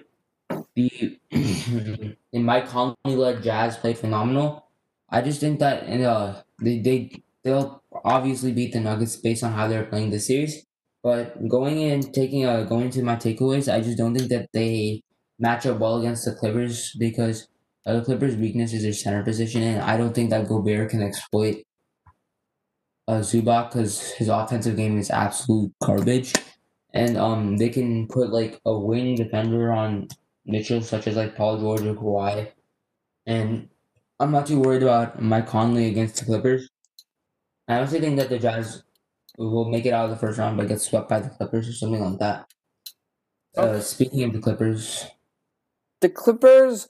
the 0.75 1.19
in 2.33 2.43
Mike 2.43 2.67
Conley 2.67 3.15
led 3.15 3.43
Jazz 3.43 3.77
played 3.77 3.97
phenomenal. 3.97 4.67
I 5.09 5.21
just 5.21 5.39
think 5.39 5.59
that 5.59 5.83
in 5.83 6.03
uh 6.03 6.41
they 6.61 6.79
they 6.79 7.23
they'll 7.43 7.83
obviously 8.03 8.51
beat 8.51 8.73
the 8.73 8.79
Nuggets 8.79 9.15
based 9.17 9.43
on 9.43 9.53
how 9.53 9.67
they're 9.67 9.85
playing 9.85 10.11
the 10.11 10.19
series. 10.19 10.65
But 11.03 11.47
going 11.47 11.79
in, 11.81 12.11
taking 12.11 12.45
a 12.45 12.65
going 12.65 12.89
to 12.91 13.03
my 13.03 13.15
takeaways, 13.15 13.71
I 13.73 13.81
just 13.81 13.97
don't 13.97 14.15
think 14.15 14.29
that 14.29 14.49
they 14.53 15.03
match 15.39 15.65
up 15.65 15.79
well 15.79 15.99
against 15.99 16.25
the 16.25 16.33
Clippers 16.33 16.95
because 16.99 17.43
uh, 17.43 17.47
the 17.93 18.01
Clippers' 18.01 18.35
weakness 18.35 18.73
is 18.73 18.83
their 18.83 18.93
center 18.93 19.23
position, 19.23 19.63
and 19.63 19.81
I 19.81 19.97
don't 19.97 20.13
think 20.13 20.29
that 20.31 20.47
Gobert 20.47 20.89
can 20.89 21.01
exploit 21.01 21.63
uh, 23.07 23.19
Zubac 23.19 23.69
because 23.69 24.11
his 24.11 24.27
offensive 24.27 24.75
game 24.75 24.97
is 24.97 25.09
absolute 25.09 25.71
garbage. 25.81 26.33
And 26.93 27.17
um, 27.17 27.57
they 27.57 27.69
can 27.69 28.07
put 28.07 28.31
like 28.31 28.59
a 28.65 28.77
wing 28.77 29.15
defender 29.15 29.71
on 29.71 30.07
Mitchell, 30.45 30.81
such 30.81 31.07
as 31.07 31.15
like 31.15 31.35
Paul 31.35 31.59
George 31.59 31.81
or 31.81 31.93
Kawhi. 31.93 32.51
And 33.25 33.69
I'm 34.19 34.31
not 34.31 34.47
too 34.47 34.59
worried 34.59 34.83
about 34.83 35.21
Mike 35.21 35.47
Conley 35.47 35.87
against 35.87 36.17
the 36.17 36.25
Clippers. 36.25 36.69
I 37.67 37.77
honestly 37.77 37.99
think 37.99 38.17
that 38.17 38.29
the 38.29 38.39
Jazz 38.39 38.83
will 39.37 39.69
make 39.69 39.85
it 39.85 39.93
out 39.93 40.05
of 40.05 40.11
the 40.11 40.17
first 40.17 40.39
round 40.39 40.57
but 40.57 40.67
get 40.67 40.81
swept 40.81 41.09
by 41.09 41.19
the 41.19 41.29
Clippers 41.29 41.69
or 41.69 41.73
something 41.73 42.03
like 42.03 42.19
that. 42.19 42.51
Uh, 43.55 43.79
speaking 43.79 44.23
of 44.23 44.33
the 44.33 44.39
Clippers, 44.39 45.05
The 46.01 46.09
Clippers 46.09 46.89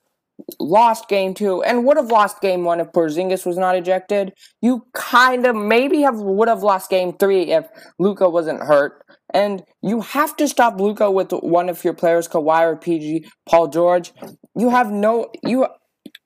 lost 0.60 1.08
game 1.10 1.34
two 1.34 1.64
and 1.64 1.86
would 1.86 1.98
have 1.98 2.12
lost 2.12 2.42
game 2.42 2.64
one 2.64 2.80
if 2.80 2.92
Porzingis 2.92 3.46
was 3.46 3.58
not 3.58 3.76
ejected. 3.76 4.34
You 4.62 4.86
kind 4.94 5.46
of 5.46 5.56
maybe 5.56 6.02
have 6.02 6.20
would 6.20 6.48
have 6.48 6.64
lost 6.64 6.90
game 6.90 7.14
three 7.14 7.52
if 7.52 7.68
Luka 8.00 8.30
wasn't 8.30 8.62
hurt. 8.62 9.04
And 9.34 9.64
you 9.82 10.02
have 10.02 10.36
to 10.38 10.48
stop 10.48 10.80
Luka 10.80 11.12
with 11.12 11.32
one 11.32 11.70
of 11.70 11.84
your 11.84 11.94
players, 11.94 12.28
Kawhi 12.28 12.62
or 12.62 12.76
PG, 12.76 13.26
Paul 13.48 13.68
George. 13.68 14.14
You 14.56 14.70
have 14.70 14.92
no 14.92 15.32
you. 15.44 15.68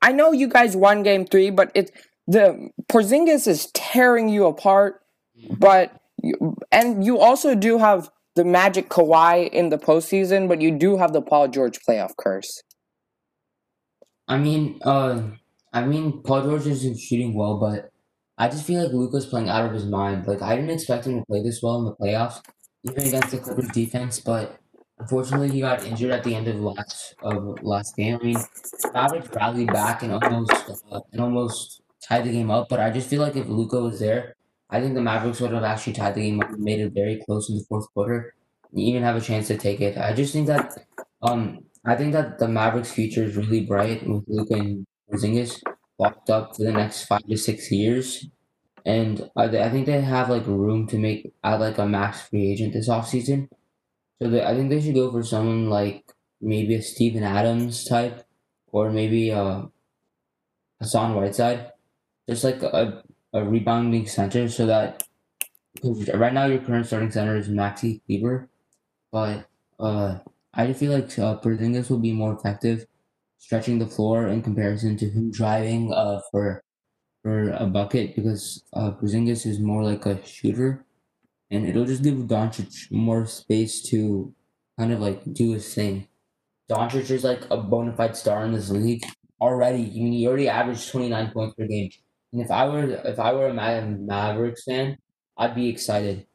I 0.01 0.11
know 0.11 0.31
you 0.31 0.47
guys 0.47 0.75
won 0.75 1.03
game 1.03 1.25
three, 1.25 1.49
but 1.49 1.71
it's 1.73 1.91
the 2.27 2.69
Porzingis 2.91 3.47
is 3.47 3.71
tearing 3.73 4.29
you 4.29 4.45
apart. 4.45 5.01
But 5.57 5.99
and 6.71 7.03
you 7.03 7.17
also 7.17 7.55
do 7.55 7.79
have 7.79 8.09
the 8.35 8.45
Magic 8.45 8.89
Kawhi 8.89 9.49
in 9.49 9.69
the 9.69 9.77
postseason, 9.77 10.47
but 10.47 10.61
you 10.61 10.71
do 10.71 10.97
have 10.97 11.11
the 11.11 11.21
Paul 11.21 11.47
George 11.47 11.79
playoff 11.87 12.11
curse. 12.17 12.61
I 14.31 14.37
mean, 14.37 14.79
uh, 14.83 15.31
I 15.73 15.85
mean, 15.85 16.23
Paul 16.23 16.43
George 16.43 16.67
isn't 16.67 16.97
shooting 16.99 17.33
well, 17.33 17.59
but 17.59 17.91
I 18.37 18.47
just 18.47 18.65
feel 18.65 18.81
like 18.83 18.93
Luka's 18.93 19.25
playing 19.25 19.49
out 19.49 19.65
of 19.65 19.73
his 19.73 19.85
mind. 19.85 20.25
Like 20.27 20.41
I 20.41 20.55
didn't 20.55 20.71
expect 20.71 21.05
him 21.05 21.19
to 21.19 21.25
play 21.25 21.43
this 21.43 21.61
well 21.61 21.79
in 21.79 21.85
the 21.85 21.95
playoffs, 21.95 22.41
even 22.83 23.07
against 23.07 23.31
the 23.31 23.39
Clippers 23.39 23.69
defense. 23.71 24.19
But 24.19 24.57
unfortunately, 24.99 25.51
he 25.51 25.59
got 25.61 25.83
injured 25.85 26.11
at 26.11 26.23
the 26.23 26.35
end 26.35 26.47
of 26.47 26.55
last 26.61 27.15
of 27.21 27.61
last 27.61 27.95
game. 27.97 28.19
I 28.21 28.23
mean, 28.23 28.37
Mavericks 28.93 29.29
rallied 29.35 29.67
back 29.67 30.03
and 30.03 30.13
almost 30.13 30.53
uh, 30.91 31.01
and 31.11 31.21
almost 31.21 31.81
tied 32.01 32.25
the 32.25 32.31
game 32.31 32.51
up. 32.51 32.69
But 32.69 32.79
I 32.79 32.89
just 32.89 33.09
feel 33.09 33.21
like 33.21 33.35
if 33.35 33.47
Luka 33.47 33.81
was 33.81 33.99
there, 33.99 34.35
I 34.69 34.79
think 34.79 34.95
the 34.95 35.01
Mavericks 35.01 35.41
would 35.41 35.51
have 35.51 35.63
actually 35.65 35.93
tied 35.93 36.15
the 36.15 36.21
game 36.21 36.41
up 36.41 36.49
and 36.51 36.63
made 36.63 36.79
it 36.79 36.93
very 36.93 37.21
close 37.25 37.49
in 37.49 37.57
the 37.57 37.65
fourth 37.67 37.93
quarter, 37.93 38.33
and 38.71 38.79
even 38.79 39.03
have 39.03 39.17
a 39.17 39.21
chance 39.21 39.47
to 39.47 39.57
take 39.57 39.81
it. 39.81 39.97
I 39.97 40.13
just 40.13 40.31
think 40.31 40.47
that 40.47 40.71
um 41.21 41.65
I 41.85 41.95
think 41.95 42.13
that 42.13 42.37
the 42.37 42.47
Mavericks' 42.47 42.91
future 42.91 43.23
is 43.23 43.35
really 43.35 43.65
bright 43.65 44.07
with 44.07 44.23
Luka 44.27 44.53
and 44.55 44.85
Porzingis 45.09 45.61
locked 45.97 46.29
up 46.29 46.55
for 46.55 46.63
the 46.63 46.71
next 46.71 47.05
five 47.05 47.25
to 47.27 47.37
six 47.37 47.71
years. 47.71 48.27
And 48.85 49.29
I, 49.35 49.45
I 49.45 49.69
think 49.69 49.85
they 49.85 50.01
have 50.01 50.29
like 50.29 50.45
room 50.45 50.87
to 50.87 50.97
make 50.97 51.33
add 51.43 51.59
like 51.59 51.77
a 51.77 51.85
max 51.85 52.21
free 52.21 52.51
agent 52.51 52.73
this 52.73 52.89
offseason. 52.89 53.49
So 54.21 54.29
they, 54.29 54.43
I 54.43 54.55
think 54.55 54.69
they 54.69 54.81
should 54.81 54.95
go 54.95 55.11
for 55.11 55.23
someone 55.23 55.69
like 55.69 56.11
maybe 56.39 56.75
a 56.75 56.81
Steven 56.81 57.23
Adams 57.23 57.85
type 57.85 58.25
or 58.67 58.91
maybe 58.91 59.29
a 59.29 59.69
Hassan 60.79 61.15
Whiteside. 61.15 61.71
Just 62.29 62.43
like 62.43 62.61
a, 62.61 63.03
a 63.33 63.43
rebounding 63.43 64.07
center 64.07 64.49
so 64.49 64.65
that 64.67 65.03
right 66.13 66.33
now 66.33 66.45
your 66.45 66.59
current 66.59 66.85
starting 66.85 67.11
center 67.11 67.37
is 67.37 67.49
Maxi 67.49 68.01
Kleber. 68.05 68.49
But 69.11 69.47
uh 69.79 70.19
I 70.53 70.67
just 70.67 70.79
feel 70.79 70.91
like 70.93 71.17
uh, 71.17 71.39
Porzingis 71.39 71.89
will 71.89 71.99
be 71.99 72.13
more 72.13 72.33
effective 72.33 72.85
stretching 73.37 73.79
the 73.79 73.87
floor 73.87 74.27
in 74.27 74.41
comparison 74.41 74.97
to 74.97 75.09
him 75.09 75.31
driving 75.31 75.93
uh, 75.93 76.21
for 76.31 76.63
for 77.23 77.51
a 77.51 77.67
bucket 77.67 78.15
because 78.15 78.63
uh, 78.73 78.91
Porzingis 78.93 79.45
is 79.45 79.59
more 79.59 79.83
like 79.83 80.05
a 80.05 80.23
shooter, 80.25 80.85
and 81.51 81.65
it'll 81.67 81.85
just 81.85 82.03
give 82.03 82.15
Doncic 82.15 82.91
more 82.91 83.25
space 83.27 83.81
to 83.91 84.33
kind 84.79 84.93
of 84.93 84.99
like 85.01 85.21
do 85.33 85.53
his 85.53 85.73
thing. 85.73 86.07
Doncic 86.69 87.09
is 87.11 87.23
like 87.23 87.49
a 87.51 87.57
bona 87.57 87.93
fide 87.95 88.15
star 88.17 88.45
in 88.45 88.53
this 88.53 88.69
league 88.69 89.03
already. 89.41 89.83
I 89.85 90.03
mean, 90.03 90.13
he 90.13 90.27
already 90.27 90.49
averaged 90.49 90.89
twenty 90.91 91.09
nine 91.09 91.31
points 91.31 91.55
per 91.55 91.67
game, 91.67 91.91
and 92.33 92.41
if 92.41 92.51
I 92.51 92.67
were 92.69 92.85
if 93.05 93.19
I 93.19 93.33
were 93.33 93.47
a 93.49 93.53
Mavericks 93.53 94.63
fan, 94.65 94.97
I'd 95.37 95.55
be 95.55 95.69
excited. 95.69 96.27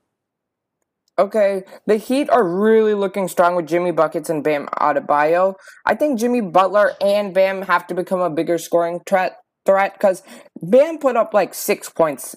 Okay, 1.18 1.62
the 1.86 1.96
Heat 1.96 2.28
are 2.28 2.46
really 2.46 2.92
looking 2.92 3.26
strong 3.26 3.56
with 3.56 3.66
Jimmy 3.66 3.90
Buckets 3.90 4.28
and 4.28 4.44
Bam 4.44 4.66
Adebayo. 4.78 5.54
I 5.86 5.94
think 5.94 6.18
Jimmy 6.18 6.42
Butler 6.42 6.92
and 7.00 7.32
Bam 7.32 7.62
have 7.62 7.86
to 7.86 7.94
become 7.94 8.20
a 8.20 8.28
bigger 8.28 8.58
scoring 8.58 9.00
threat 9.06 9.38
threat 9.64 9.94
because 9.94 10.22
Bam 10.62 10.98
put 10.98 11.16
up 11.16 11.32
like 11.32 11.54
six 11.54 11.88
points, 11.88 12.36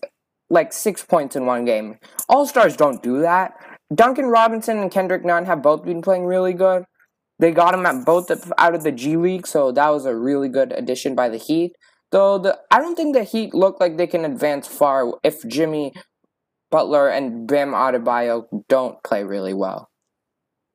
like 0.50 0.71
six 0.71 1.03
points 1.03 1.36
in 1.36 1.45
one 1.45 1.65
game. 1.65 1.98
All 2.29 2.45
stars 2.45 2.77
don't 2.77 3.03
do 3.03 3.19
that. 3.19 3.53
Duncan 3.93 4.27
Robinson 4.27 4.77
and 4.77 4.91
Kendrick 4.91 5.25
Nunn 5.25 5.45
have 5.45 5.62
both 5.62 5.83
been 5.83 6.01
playing 6.01 6.25
really 6.25 6.53
good. 6.53 6.86
They 7.38 7.51
got 7.51 7.74
him 7.74 7.86
at 7.86 8.05
both 8.05 8.31
out 8.57 8.75
of 8.75 8.83
the 8.83 8.91
G 8.91 9.17
League, 9.17 9.45
so 9.45 9.71
that 9.74 9.89
was 9.89 10.05
a 10.05 10.15
really 10.15 10.48
good 10.48 10.71
addition 10.71 11.15
by 11.15 11.27
the 11.27 11.38
Heat. 11.38 11.74
Though 12.12 12.38
the 12.38 12.57
I 12.71 12.79
don't 12.79 12.95
think 12.95 13.13
the 13.13 13.24
Heat 13.24 13.53
look 13.53 13.79
like 13.79 13.98
they 13.98 14.07
can 14.07 14.24
advance 14.24 14.67
far 14.67 15.13
if 15.24 15.45
Jimmy 15.48 15.93
Butler 16.72 17.10
and 17.10 17.48
Bam 17.48 17.72
Adebayo 17.72 18.48
don't 18.68 19.02
play 19.04 19.24
really 19.24 19.54
well. 19.54 19.90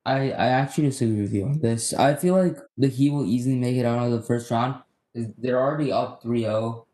I, 0.05 0.31
I 0.33 0.49
actually 0.49 0.89
disagree 0.89 1.23
with 1.23 1.33
you 1.33 1.45
on 1.45 1.61
this. 1.61 1.95
I 1.95 2.15
feel 2.15 2.35
like 2.35 2.59
the 2.77 2.89
Heat 2.89 3.11
will 3.11 3.25
easily 3.25 3.57
make 3.57 3.77
it 3.77 3.87
out 3.87 4.05
of 4.05 4.13
the 4.13 4.23
first 4.23 4.51
round. 4.51 4.83
They're 5.15 5.61
already 5.61 5.93
up 5.93 6.23
3-0, 6.23 6.85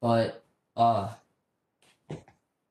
but 0.00 0.44
uh 0.76 1.14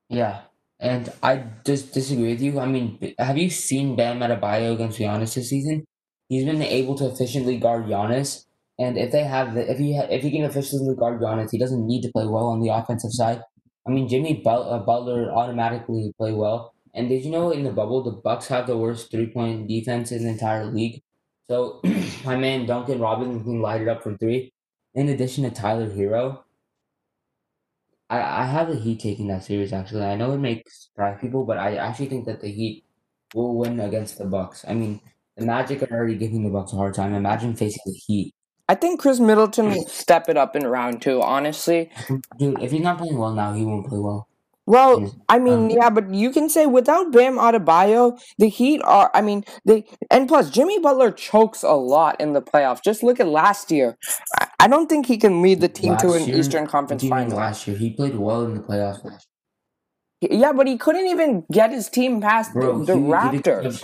yeah. 0.08 0.42
And 0.78 1.12
I 1.22 1.44
just 1.64 1.92
disagree 1.92 2.32
with 2.32 2.40
you. 2.40 2.58
I 2.58 2.66
mean, 2.66 3.14
have 3.18 3.36
you 3.36 3.50
seen 3.50 3.96
Bam 3.96 4.20
Adebayo 4.20 4.74
against 4.74 4.98
Giannis 4.98 5.34
this 5.34 5.50
season? 5.50 5.84
He's 6.28 6.44
been 6.44 6.62
able 6.62 6.94
to 6.96 7.06
efficiently 7.06 7.58
guard 7.58 7.86
Giannis, 7.86 8.46
and 8.78 8.96
if 8.96 9.12
they 9.12 9.24
have 9.24 9.54
the, 9.54 9.70
if 9.70 9.78
he 9.78 9.96
if 9.96 10.22
he 10.22 10.30
can 10.30 10.44
efficiently 10.44 10.94
guard 10.94 11.20
Giannis, 11.20 11.50
he 11.50 11.58
doesn't 11.58 11.86
need 11.86 12.02
to 12.02 12.10
play 12.12 12.24
well 12.24 12.46
on 12.46 12.60
the 12.60 12.68
offensive 12.68 13.10
side. 13.12 13.42
I 13.86 13.90
mean, 13.90 14.08
Jimmy 14.08 14.42
uh, 14.46 14.78
Butler 14.80 15.32
automatically 15.32 16.12
play 16.18 16.32
well. 16.32 16.74
And 16.94 17.08
did 17.08 17.24
you 17.24 17.30
know 17.30 17.50
in 17.50 17.64
the 17.64 17.72
bubble 17.72 18.02
the 18.02 18.10
Bucks 18.12 18.48
have 18.48 18.66
the 18.66 18.76
worst 18.76 19.10
three 19.10 19.30
point 19.30 19.68
defense 19.68 20.12
in 20.12 20.24
the 20.24 20.30
entire 20.30 20.66
league? 20.66 21.02
So 21.48 21.80
my 22.24 22.36
man 22.36 22.66
Duncan 22.66 23.00
Robinson 23.00 23.44
can 23.44 23.60
light 23.62 23.82
it 23.82 23.88
up 23.88 24.02
from 24.02 24.18
three. 24.18 24.52
In 24.94 25.08
addition 25.08 25.44
to 25.44 25.50
Tyler 25.50 25.88
Herro, 25.90 26.42
I 28.10 28.20
I 28.42 28.44
have 28.46 28.68
the 28.68 28.76
Heat 28.78 29.00
taking 29.00 29.28
that 29.28 29.44
series. 29.44 29.72
Actually, 29.72 30.04
I 30.04 30.16
know 30.16 30.32
it 30.32 30.38
makes 30.38 30.86
surprise 30.88 31.18
people, 31.20 31.44
but 31.46 31.58
I 31.58 31.76
actually 31.76 32.08
think 32.08 32.26
that 32.26 32.40
the 32.40 32.48
Heat 32.50 32.84
will 33.34 33.56
win 33.56 33.80
against 33.80 34.18
the 34.18 34.26
Bucks. 34.26 34.64
I 34.68 34.74
mean, 34.74 35.00
the 35.36 35.46
Magic 35.46 35.82
are 35.82 35.90
already 35.92 36.16
giving 36.16 36.42
the 36.44 36.50
Bucks 36.50 36.72
a 36.72 36.76
hard 36.76 36.94
time. 36.94 37.14
Imagine 37.14 37.54
facing 37.56 37.82
the 37.86 37.92
Heat. 38.06 38.34
I 38.70 38.76
think 38.76 39.00
Khris 39.00 39.18
Middleton 39.18 39.70
will 39.70 39.88
step 39.88 40.28
it 40.28 40.36
up 40.36 40.54
in 40.54 40.64
round 40.64 41.02
two, 41.02 41.20
honestly. 41.20 41.90
Dude, 42.38 42.62
if 42.62 42.70
he's 42.70 42.82
not 42.82 42.98
playing 42.98 43.18
well 43.18 43.32
now, 43.32 43.52
he 43.52 43.64
won't 43.64 43.88
play 43.88 43.98
well. 43.98 44.28
Well, 44.64 45.12
I 45.28 45.40
mean, 45.40 45.64
um, 45.64 45.70
yeah, 45.70 45.90
but 45.90 46.14
you 46.14 46.30
can 46.30 46.48
say 46.48 46.66
without 46.66 47.10
Bam 47.10 47.36
Adebayo, 47.36 48.16
the 48.38 48.46
Heat 48.46 48.80
are. 48.84 49.10
I 49.12 49.22
mean, 49.22 49.42
they 49.64 49.86
and 50.08 50.28
plus 50.28 50.50
Jimmy 50.50 50.78
Butler 50.78 51.10
chokes 51.10 51.64
a 51.64 51.72
lot 51.72 52.20
in 52.20 52.32
the 52.32 52.40
playoffs. 52.40 52.80
Just 52.80 53.02
look 53.02 53.18
at 53.18 53.26
last 53.26 53.72
year. 53.72 53.98
I, 54.38 54.46
I 54.60 54.68
don't 54.68 54.88
think 54.88 55.06
he 55.06 55.16
can 55.16 55.42
lead 55.42 55.60
the 55.60 55.68
team 55.68 55.96
to 55.96 56.12
an 56.12 56.28
year, 56.28 56.38
Eastern 56.38 56.68
Conference 56.68 57.02
final. 57.02 57.38
Last 57.38 57.66
year, 57.66 57.76
he 57.76 57.90
played 57.90 58.14
well 58.14 58.44
in 58.44 58.54
the 58.54 58.60
playoffs. 58.60 59.24
Yeah, 60.20 60.52
but 60.52 60.68
he 60.68 60.78
couldn't 60.78 61.08
even 61.08 61.44
get 61.50 61.72
his 61.72 61.88
team 61.88 62.20
past 62.20 62.52
Bro, 62.52 62.84
the, 62.84 62.94
the 62.94 63.00
he, 63.00 63.04
Raptors. 63.06 63.82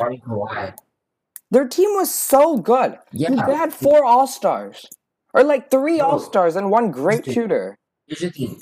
Their 1.50 1.69
team 1.69 1.91
was 1.95 2.12
so 2.12 2.59
good. 2.59 2.99
Yeah. 3.12 3.47
They 3.47 3.55
had 3.55 3.73
four 3.73 4.05
All 4.05 4.26
Stars. 4.26 4.87
Or 5.33 5.45
like 5.45 5.71
three 5.71 6.00
All 6.00 6.19
Stars 6.19 6.57
and 6.57 6.71
one 6.71 6.91
great 6.91 7.25
shooter. 7.25 7.76
Here's 8.07 8.21
the 8.21 8.31
thing. 8.31 8.61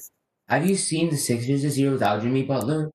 Have 0.48 0.66
you 0.66 0.76
seen 0.76 1.10
the 1.10 1.16
Sixers 1.16 1.62
this 1.62 1.78
year 1.78 1.90
without 1.90 2.22
Jimmy 2.22 2.42
Butler? 2.42 2.90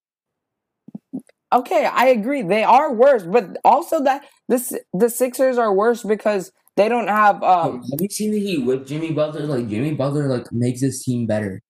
Okay, 1.51 1.85
I 1.85 2.07
agree. 2.07 2.43
They 2.43 2.63
are 2.63 2.93
worse, 2.93 3.23
but 3.23 3.57
also 3.63 4.03
that 4.03 4.23
this 4.47 4.73
the 4.93 5.09
Sixers 5.09 5.57
are 5.57 5.73
worse 5.73 6.03
because 6.03 6.51
they 6.75 6.87
don't 6.87 7.07
have 7.07 7.41
um 7.41 7.81
Have 7.89 8.01
you 8.01 8.09
seen 8.09 8.31
the 8.31 8.39
Heat 8.39 8.65
with 8.65 8.85
Jimmy 8.87 9.13
Butler? 9.13 9.47
Like 9.47 9.67
Jimmy 9.67 9.95
Butler 9.95 10.27
like 10.27 10.51
makes 10.51 10.81
this 10.81 11.03
team 11.03 11.25
better. 11.25 11.61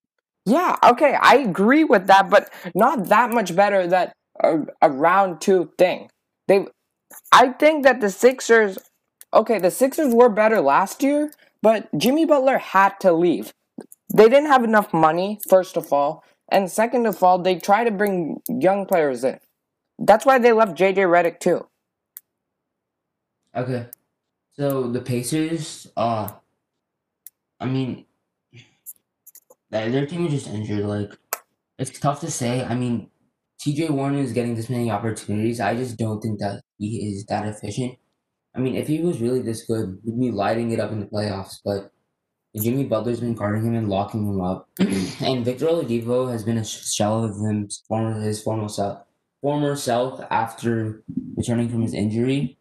Yeah, 0.46 0.76
okay, 0.84 1.16
I 1.22 1.36
agree 1.36 1.84
with 1.84 2.08
that, 2.08 2.30
but 2.30 2.52
not 2.76 3.08
that 3.08 3.32
much 3.32 3.56
better 3.56 3.88
that 3.88 4.14
a, 4.44 4.60
a 4.82 4.90
round 4.90 5.42
two 5.42 5.72
thing. 5.78 6.10
They 6.48 6.66
I 7.32 7.50
think 7.50 7.84
that 7.84 8.02
the 8.02 8.10
Sixers, 8.10 8.78
okay, 9.34 9.60
the 9.60 9.72
Sixers 9.72 10.14
were 10.14 10.30
better 10.30 10.62
last 10.62 11.04
year, 11.04 11.32
but 11.62 11.90
Jimmy 11.98 12.26
Butler 12.26 12.58
had 12.58 13.00
to 13.02 13.12
leave. 13.14 13.54
They 14.14 14.30
didn't 14.30 14.48
have 14.48 14.64
enough 14.64 14.94
money, 14.94 15.40
first 15.50 15.78
of 15.78 15.94
all, 15.94 16.24
and 16.52 16.70
second 16.72 17.06
of 17.06 17.22
all, 17.24 17.40
they 17.40 17.56
try 17.56 17.84
to 17.84 17.92
bring 17.92 18.42
young 18.50 18.86
players 18.86 19.24
in. 19.24 19.40
That's 20.00 20.26
why 20.26 20.40
they 20.40 20.52
left 20.52 20.78
JJ 20.78 20.96
Redick 20.96 21.40
too. 21.40 21.68
Okay. 23.56 23.88
So 24.54 24.92
the 24.92 25.02
Pacers, 25.02 25.88
uh 25.98 26.30
I 27.60 27.66
mean 27.66 28.06
their 29.70 30.06
team 30.06 30.26
is 30.26 30.34
just 30.34 30.48
injured. 30.48 30.86
Like 30.86 31.18
it's 31.78 32.00
tough 32.00 32.22
to 32.22 32.32
say. 32.32 32.64
I 32.64 32.76
mean, 32.76 33.10
TJ 33.62 33.92
Warren 33.92 34.16
is 34.18 34.34
getting 34.34 34.56
this 34.56 34.70
many 34.70 34.90
opportunities. 34.92 35.60
I 35.60 35.76
just 35.76 35.98
don't 35.98 36.22
think 36.22 36.40
that 36.40 36.62
he 36.80 37.10
is 37.10 37.26
that 37.26 37.46
efficient. 37.46 37.98
I 38.56 38.60
mean, 38.60 38.76
if 38.76 38.88
he 38.88 39.02
was 39.02 39.22
really 39.22 39.42
this 39.42 39.64
good, 39.66 40.00
we'd 40.04 40.20
be 40.20 40.32
lighting 40.32 40.72
it 40.72 40.80
up 40.80 40.92
in 40.92 41.00
the 41.00 41.06
playoffs. 41.06 41.60
But 41.64 41.92
Jimmy 42.58 42.86
Butler's 42.86 43.20
been 43.20 43.36
guarding 43.36 43.66
him 43.66 43.76
and 43.76 43.90
locking 43.90 44.26
him 44.28 44.42
up, 44.42 44.68
and 44.80 45.46
Victor 45.46 45.68
Oladipo 45.68 46.32
has 46.32 46.44
been 46.44 46.58
a 46.58 46.66
shell 46.66 47.24
of 47.24 47.36
his 47.38 47.84
former 47.88 48.20
his 48.20 48.42
former 48.42 48.70
self, 48.70 49.04
former 49.42 49.76
self 49.76 50.20
after 50.32 51.04
returning 51.36 51.70
from 51.70 51.84
his 51.84 51.94
injury, 51.94 52.58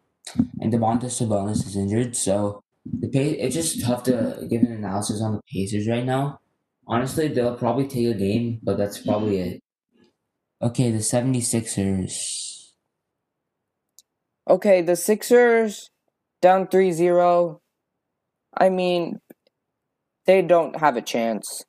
and 0.59 0.71
Domantas 0.71 1.19
Sabonis 1.19 1.65
is 1.65 1.75
injured. 1.75 2.15
So 2.15 2.61
the 2.85 3.07
pay 3.09 3.31
it's 3.31 3.55
just 3.55 3.83
tough 3.83 4.03
to 4.03 4.45
give 4.49 4.61
an 4.61 4.71
analysis 4.71 5.21
on 5.21 5.33
the 5.33 5.41
Pacers 5.51 5.87
right 5.87 6.05
now. 6.05 6.39
Honestly, 6.87 7.27
they'll 7.27 7.55
probably 7.57 7.87
take 7.87 8.07
a 8.07 8.17
game, 8.17 8.59
but 8.63 8.77
that's 8.77 8.99
probably 8.99 9.39
it. 9.39 9.63
Okay, 10.61 10.91
the 10.91 10.97
76ers. 10.97 12.48
Okay, 14.49 14.81
the 14.81 14.95
Sixers 14.95 15.91
down 16.41 16.67
3 16.67 16.91
0. 16.91 17.61
I 18.57 18.69
mean, 18.69 19.19
they 20.25 20.41
don't 20.41 20.79
have 20.79 20.97
a 20.97 21.01
chance. 21.01 21.63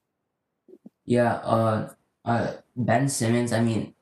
Yeah, 1.04 1.34
uh, 1.44 1.92
uh, 2.24 2.52
Ben 2.76 3.08
Simmons, 3.08 3.52
I 3.52 3.60
mean, 3.60 3.94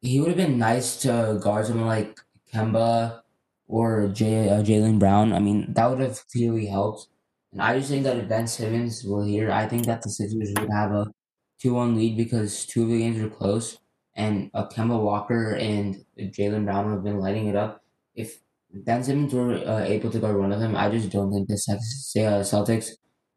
he 0.00 0.20
would 0.20 0.28
have 0.28 0.36
been 0.38 0.58
nice 0.58 0.96
to 1.02 1.38
guard 1.42 1.66
someone 1.66 1.86
like 1.86 2.18
Kemba 2.52 3.20
or 3.66 4.08
Jay, 4.08 4.48
uh, 4.48 4.62
Jaylen 4.62 4.98
Brown, 4.98 5.32
I 5.32 5.38
mean, 5.38 5.72
that 5.74 5.90
would 5.90 6.00
have 6.00 6.26
clearly 6.28 6.66
helped. 6.66 7.08
And 7.52 7.60
I 7.60 7.78
just 7.78 7.90
think 7.90 8.04
that 8.04 8.16
if 8.16 8.28
Ben 8.28 8.46
Simmons 8.46 9.04
were 9.04 9.24
here, 9.24 9.50
I 9.50 9.66
think 9.68 9.84
that 9.86 10.02
the 10.02 10.10
Sixers 10.10 10.52
would 10.58 10.70
have 10.70 10.92
a 10.92 11.12
2 11.60 11.74
1 11.74 11.96
lead 11.96 12.16
because 12.16 12.64
two 12.64 12.84
of 12.84 12.88
the 12.88 12.98
games 12.98 13.20
were 13.20 13.28
close. 13.28 13.78
And 14.16 14.50
uh, 14.54 14.68
Kemba 14.68 15.00
Walker 15.00 15.54
and 15.54 16.04
Jaylen 16.18 16.64
Brown 16.64 16.90
have 16.92 17.04
been 17.04 17.18
lighting 17.18 17.48
it 17.48 17.56
up. 17.56 17.83
If 18.14 18.40
Ben 18.72 19.04
Simmons 19.04 19.32
were 19.32 19.54
uh, 19.54 19.84
able 19.84 20.10
to 20.10 20.18
guard 20.18 20.38
one 20.38 20.52
of 20.52 20.60
them, 20.60 20.76
I 20.76 20.90
just 20.90 21.10
don't 21.10 21.32
think 21.32 21.48
the 21.48 21.54
Celtics 21.54 22.90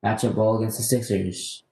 match 0.03 0.23
up 0.23 0.35
well 0.35 0.57
against 0.57 0.77
the 0.77 0.83
Sixers. 0.83 1.63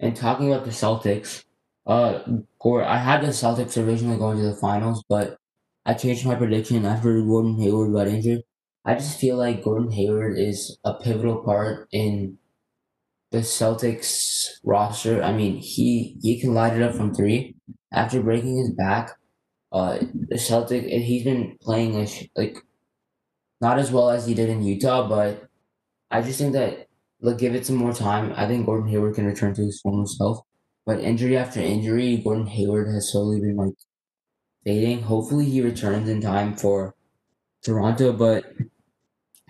And 0.00 0.16
talking 0.16 0.52
about 0.52 0.64
the 0.64 0.70
Celtics, 0.70 1.44
uh, 1.86 2.20
I 2.64 2.98
had 2.98 3.22
the 3.22 3.28
Celtics 3.28 3.82
originally 3.82 4.18
going 4.18 4.38
to 4.38 4.44
the 4.44 4.56
finals, 4.56 5.04
but 5.08 5.38
I 5.86 5.94
changed 5.94 6.26
my 6.26 6.34
prediction 6.34 6.84
after 6.84 7.20
Gordon 7.22 7.58
Hayward 7.60 7.92
got 7.92 8.08
injured. 8.08 8.42
I 8.84 8.94
just 8.94 9.18
feel 9.18 9.36
like 9.36 9.64
Gordon 9.64 9.90
Hayward 9.92 10.38
is 10.38 10.78
a 10.84 10.94
pivotal 10.94 11.42
part 11.42 11.88
in 11.92 12.38
the 13.30 13.38
Celtics 13.38 14.46
roster. 14.62 15.22
I 15.22 15.32
mean, 15.32 15.56
he 15.56 16.18
he 16.22 16.40
can 16.40 16.54
light 16.54 16.74
it 16.74 16.82
up 16.82 16.94
from 16.94 17.14
three 17.14 17.56
after 17.92 18.22
breaking 18.22 18.58
his 18.58 18.72
back. 18.72 19.12
Uh, 19.74 19.98
the 20.28 20.38
Celtic 20.38 20.84
and 20.84 21.02
he's 21.02 21.24
been 21.24 21.58
playing 21.60 22.06
like 22.36 22.56
not 23.60 23.80
as 23.80 23.90
well 23.90 24.08
as 24.08 24.24
he 24.24 24.32
did 24.32 24.48
in 24.48 24.62
Utah, 24.62 25.08
but 25.08 25.48
I 26.12 26.22
just 26.22 26.38
think 26.38 26.52
that 26.52 26.86
like 27.20 27.38
give 27.38 27.56
it 27.56 27.66
some 27.66 27.76
more 27.76 27.92
time. 27.92 28.32
I 28.36 28.46
think 28.46 28.66
Gordon 28.66 28.88
Hayward 28.88 29.16
can 29.16 29.26
return 29.26 29.52
to 29.54 29.62
his 29.62 29.80
former 29.80 30.06
self. 30.06 30.42
But 30.86 31.00
injury 31.00 31.36
after 31.36 31.60
injury, 31.60 32.18
Gordon 32.18 32.46
Hayward 32.46 32.86
has 32.86 33.10
slowly 33.10 33.40
been 33.40 33.56
like 33.56 33.74
fading. 34.64 35.02
Hopefully, 35.02 35.46
he 35.46 35.60
returns 35.60 36.08
in 36.08 36.20
time 36.20 36.54
for 36.54 36.94
Toronto, 37.64 38.12
but 38.12 38.44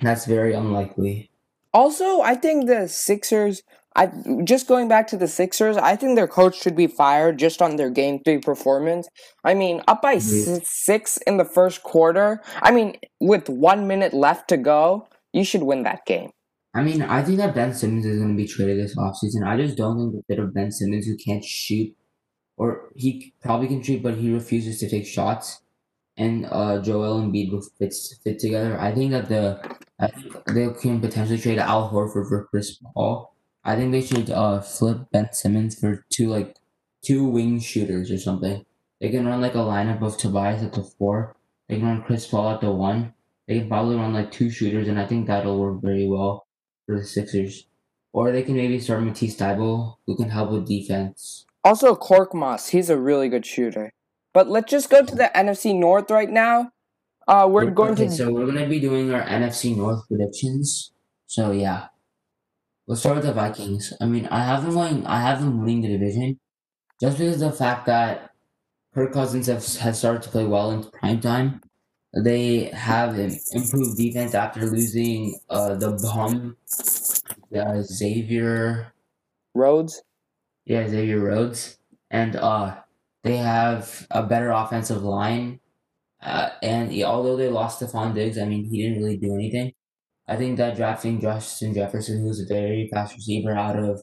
that's 0.01 0.25
very 0.25 0.55
unlikely. 0.55 1.31
Also, 1.75 2.23
I 2.23 2.35
think 2.35 2.67
the 2.67 2.89
Sixers. 2.89 3.63
I 3.97 4.11
just 4.43 4.67
going 4.67 4.89
back 4.89 5.07
to 5.09 5.17
the 5.17 5.29
Sixers. 5.29 5.77
I 5.77 5.95
think 5.97 6.17
their 6.17 6.27
coach 6.27 6.61
should 6.61 6.75
be 6.75 6.89
fired 6.89 7.39
just 7.39 7.63
on 7.63 7.77
their 7.77 7.91
game 7.91 8.21
three 8.25 8.39
performance. 8.39 9.09
I 9.45 9.55
mean, 9.55 9.83
up 9.87 10.03
by 10.03 10.17
mm-hmm. 10.17 10.59
six 10.65 11.17
in 11.19 11.37
the 11.37 11.45
first 11.45 11.83
quarter. 11.83 12.43
I 12.61 12.73
mean, 12.73 12.97
with 13.21 13.49
one 13.49 13.87
minute 13.87 14.13
left 14.13 14.49
to 14.49 14.57
go, 14.57 15.07
you 15.33 15.45
should 15.45 15.63
win 15.63 15.85
that 15.85 16.07
game. 16.07 16.31
I 16.75 16.83
mean, 16.83 17.03
I 17.03 17.23
think 17.23 17.39
that 17.39 17.55
Ben 17.55 17.73
Simmons 17.73 18.05
is 18.05 18.19
going 18.19 18.37
to 18.37 18.37
be 18.37 18.49
traded 18.49 18.79
this 18.79 18.97
offseason. 18.97 19.47
I 19.47 19.57
just 19.57 19.77
don't 19.77 19.97
think 19.97 20.13
the 20.13 20.23
fit 20.27 20.43
of 20.43 20.53
Ben 20.53 20.73
Simmons 20.73 21.07
who 21.07 21.17
can't 21.17 21.45
shoot, 21.45 21.95
or 22.57 22.89
he 22.97 23.33
probably 23.43 23.69
can 23.69 23.81
shoot, 23.81 24.03
but 24.03 24.17
he 24.17 24.33
refuses 24.33 24.81
to 24.81 24.89
take 24.89 25.07
shots, 25.07 25.61
and 26.17 26.47
uh, 26.51 26.83
Joel 26.83 27.21
Embiid 27.21 27.53
will 27.53 27.63
fit 27.79 27.95
fit 28.25 28.41
together. 28.41 28.77
I 28.81 28.93
think 28.93 29.13
that 29.13 29.29
the 29.29 29.77
I 30.01 30.09
think 30.09 30.45
they 30.47 30.69
can 30.81 31.01
potentially 31.01 31.39
trade 31.39 31.59
Al 31.59 31.91
Horford 31.91 32.29
for 32.29 32.49
Chris 32.51 32.77
Paul. 32.93 33.34
I 33.65 33.77
think 33.77 33.93
they 33.93 34.03
should 34.03 34.31
uh 34.31 34.61
flip 34.61 35.11
Ben 35.13 35.33
Simmons 35.33 35.79
for 35.79 36.05
two 36.11 36.29
like 36.29 36.57
two 37.03 37.25
wing 37.25 37.61
shooters 37.61 38.11
or 38.11 38.19
something. 38.19 38.65
They 39.01 39.11
can 39.11 39.27
run 39.27 39.41
like 39.41 39.55
a 39.55 39.59
lineup 39.59 40.03
of 40.03 40.17
Tobias 40.17 40.63
at 40.63 40.73
the 40.73 40.83
four. 40.83 41.37
They 41.69 41.77
can 41.77 41.87
run 41.87 42.03
Chris 42.03 42.27
Paul 42.27 42.51
at 42.51 42.61
the 42.61 42.71
one. 42.71 43.15
They 43.47 43.59
can 43.59 43.69
probably 43.69 43.97
run 43.97 44.15
like 44.15 44.31
two 44.31 44.51
shooters, 44.51 44.89
and 44.89 44.99
I 44.99 45.07
think 45.07 45.27
that'll 45.27 45.59
work 45.59 45.83
very 45.83 46.07
well 46.07 46.47
for 46.87 46.99
the 46.99 47.05
Sixers. 47.05 47.67
Or 48.13 48.33
they 48.33 48.43
can 48.43 48.57
maybe 48.57 48.79
start 48.79 49.03
Matisse 49.03 49.37
Thybulle, 49.37 49.97
who 50.07 50.17
can 50.17 50.31
help 50.31 50.51
with 50.51 50.69
defense. 50.69 51.45
Also, 51.65 51.95
Korkmaz, 51.97 52.71
he's 52.71 52.89
a 52.89 52.99
really 52.99 53.29
good 53.29 53.45
shooter. 53.45 53.93
But 54.33 54.49
let's 54.49 54.71
just 54.71 54.89
go 54.89 55.05
to 55.05 55.15
the 55.15 55.31
NFC 55.35 55.75
North 55.75 56.11
right 56.11 56.31
now. 56.31 56.71
Uh, 57.27 57.49
we're 57.51 57.71
going 57.71 57.93
okay, 57.93 58.07
to. 58.07 58.13
So 58.13 58.31
we're 58.31 58.47
gonna 58.47 58.69
be 58.69 58.81
doing 58.81 59.13
our 59.13 59.23
NFC 59.23 59.77
North 59.77 60.07
predictions. 60.09 60.93
So 61.27 61.53
yeah, 61.53 61.89
let's 62.87 63.01
start 63.01 63.17
with 63.17 63.27
the 63.27 63.33
Vikings. 63.33 63.93
I 64.01 64.07
mean, 64.07 64.27
I 64.27 64.45
have 64.45 64.65
them 64.65 64.75
going. 64.75 65.07
I 65.07 65.21
have 65.21 65.41
them 65.41 65.61
winning 65.61 65.83
the 65.83 65.89
division, 65.89 66.39
just 67.01 67.19
because 67.19 67.43
of 67.43 67.53
the 67.53 67.57
fact 67.57 67.87
that 67.87 68.33
Kirk 68.95 69.13
Cousins 69.13 69.47
have, 69.49 69.65
has 69.79 69.99
started 69.99 70.23
to 70.23 70.31
play 70.31 70.47
well 70.47 70.71
in 70.73 70.85
prime 70.85 71.21
time. 71.21 71.63
They 72.17 72.67
have 72.67 73.19
an 73.19 73.37
improved 73.53 73.97
defense 73.99 74.35
after 74.35 74.63
losing 74.67 75.39
uh, 75.51 75.75
the 75.77 75.93
bum 75.93 76.57
uh, 77.57 77.83
Xavier 77.83 78.93
Rhodes. 79.55 80.03
Yeah, 80.67 80.89
Xavier 80.89 81.21
Rhodes, 81.21 81.79
and 82.11 82.37
uh, 82.37 82.77
they 83.25 83.37
have 83.39 84.07
a 84.11 84.23
better 84.25 84.51
offensive 84.51 85.03
line. 85.05 85.61
Uh, 86.23 86.51
and 86.63 86.93
yeah, 86.93 87.07
although 87.07 87.37
they 87.37 87.51
lost 87.51 87.81
Stefon 87.83 88.15
Diggs, 88.15 88.39
I 88.39 88.47
mean 88.47 88.65
he 88.67 88.83
didn't 88.83 89.03
really 89.03 89.19
do 89.19 89.35
anything. 89.35 89.73
I 90.27 90.37
think 90.37 90.57
that 90.57 90.77
drafting 90.77 91.21
Justin 91.21 91.75
Jefferson, 91.75 92.21
who's 92.21 92.41
a 92.41 92.47
very 92.47 92.89
fast 92.93 93.15
receiver 93.15 93.53
out 93.53 93.79
of 93.79 94.03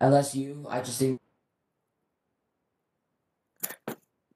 LSU, 0.00 0.64
I 0.68 0.80
just 0.80 0.98
think 0.98 1.20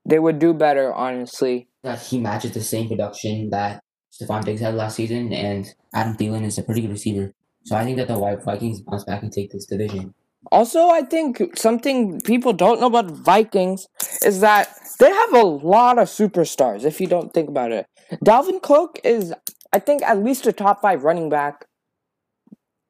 they 0.05 0.19
would 0.19 0.39
do 0.39 0.53
better, 0.53 0.93
honestly 0.93 1.69
that 1.83 2.01
he 2.01 2.19
matches 2.19 2.53
the 2.53 2.63
same 2.63 2.89
production 2.89 3.51
that 3.51 3.83
Stefon 4.13 4.45
Diggs 4.45 4.61
had 4.61 4.75
last 4.75 4.97
season, 4.97 5.33
and 5.33 5.67
Adam 5.95 6.17
Thielen 6.17 6.45
is 6.45 6.59
a 6.59 6.63
pretty 6.63 6.83
good 6.83 6.91
receiver. 6.91 7.33
So 7.65 7.77
I 7.77 7.85
think 7.85 7.97
that 7.97 8.09
the 8.09 8.19
White 8.19 8.43
Vikings 8.43 8.81
bounce 8.81 9.05
back 9.05 9.23
and 9.23 9.33
take 9.33 9.51
this 9.51 9.67
division. 9.67 10.15
Also, 10.51 10.89
I 10.89 11.03
think 11.03 11.57
something 11.57 12.21
people 12.21 12.53
don't 12.53 12.81
know 12.81 12.89
about 12.89 13.11
Vikings 13.11 13.87
is 14.25 14.41
that 14.41 14.77
they 14.99 15.09
have 15.09 15.33
a 15.35 15.43
lot 15.43 15.99
of 15.99 16.09
superstars. 16.09 16.85
If 16.85 17.01
you 17.01 17.07
don't 17.07 17.33
think 17.33 17.49
about 17.49 17.73
it, 17.73 17.87
Dalvin 18.25 18.61
Cook 18.61 19.01
is, 19.05 19.33
I 19.73 19.79
think, 19.79 20.03
at 20.03 20.23
least 20.23 20.47
a 20.47 20.53
top 20.53 20.83
five 20.83 21.05
running 21.05 21.29
back. 21.29 21.67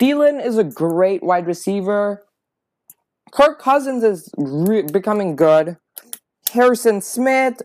Thielen 0.00 0.44
is 0.44 0.58
a 0.58 0.64
great 0.64 1.22
wide 1.22 1.46
receiver. 1.46 2.24
Kirk 3.30 3.60
Cousins 3.60 4.02
is 4.02 4.28
re- 4.36 4.82
becoming 4.82 5.36
good. 5.36 5.76
Harrison 6.52 7.00
Smith, 7.00 7.62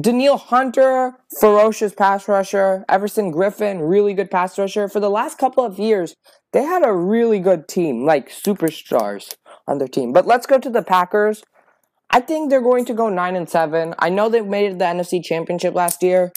Danielle 0.00 0.38
Hunter, 0.38 1.14
ferocious 1.40 1.92
pass 1.92 2.28
rusher. 2.28 2.84
Everson 2.88 3.32
Griffen, 3.32 3.88
really 3.88 4.14
good 4.14 4.30
pass 4.30 4.58
rusher. 4.58 4.88
For 4.88 5.00
the 5.00 5.10
last 5.10 5.36
couple 5.36 5.64
of 5.64 5.78
years, 5.78 6.14
they 6.52 6.62
had 6.62 6.84
a 6.86 6.92
really 6.92 7.40
good 7.40 7.68
team, 7.68 8.04
like 8.04 8.30
superstars 8.30 9.34
on 9.66 9.78
their 9.78 9.88
team. 9.88 10.12
But 10.12 10.26
let's 10.26 10.46
go 10.46 10.58
to 10.58 10.70
the 10.70 10.82
Packers. 10.82 11.42
I 12.10 12.20
think 12.20 12.50
they're 12.50 12.62
going 12.62 12.84
to 12.86 12.94
go 12.94 13.08
9 13.08 13.36
and 13.36 13.48
7. 13.48 13.94
I 13.98 14.08
know 14.08 14.28
they 14.28 14.40
made 14.40 14.78
the 14.78 14.84
NFC 14.84 15.22
Championship 15.22 15.74
last 15.74 16.02
year. 16.02 16.32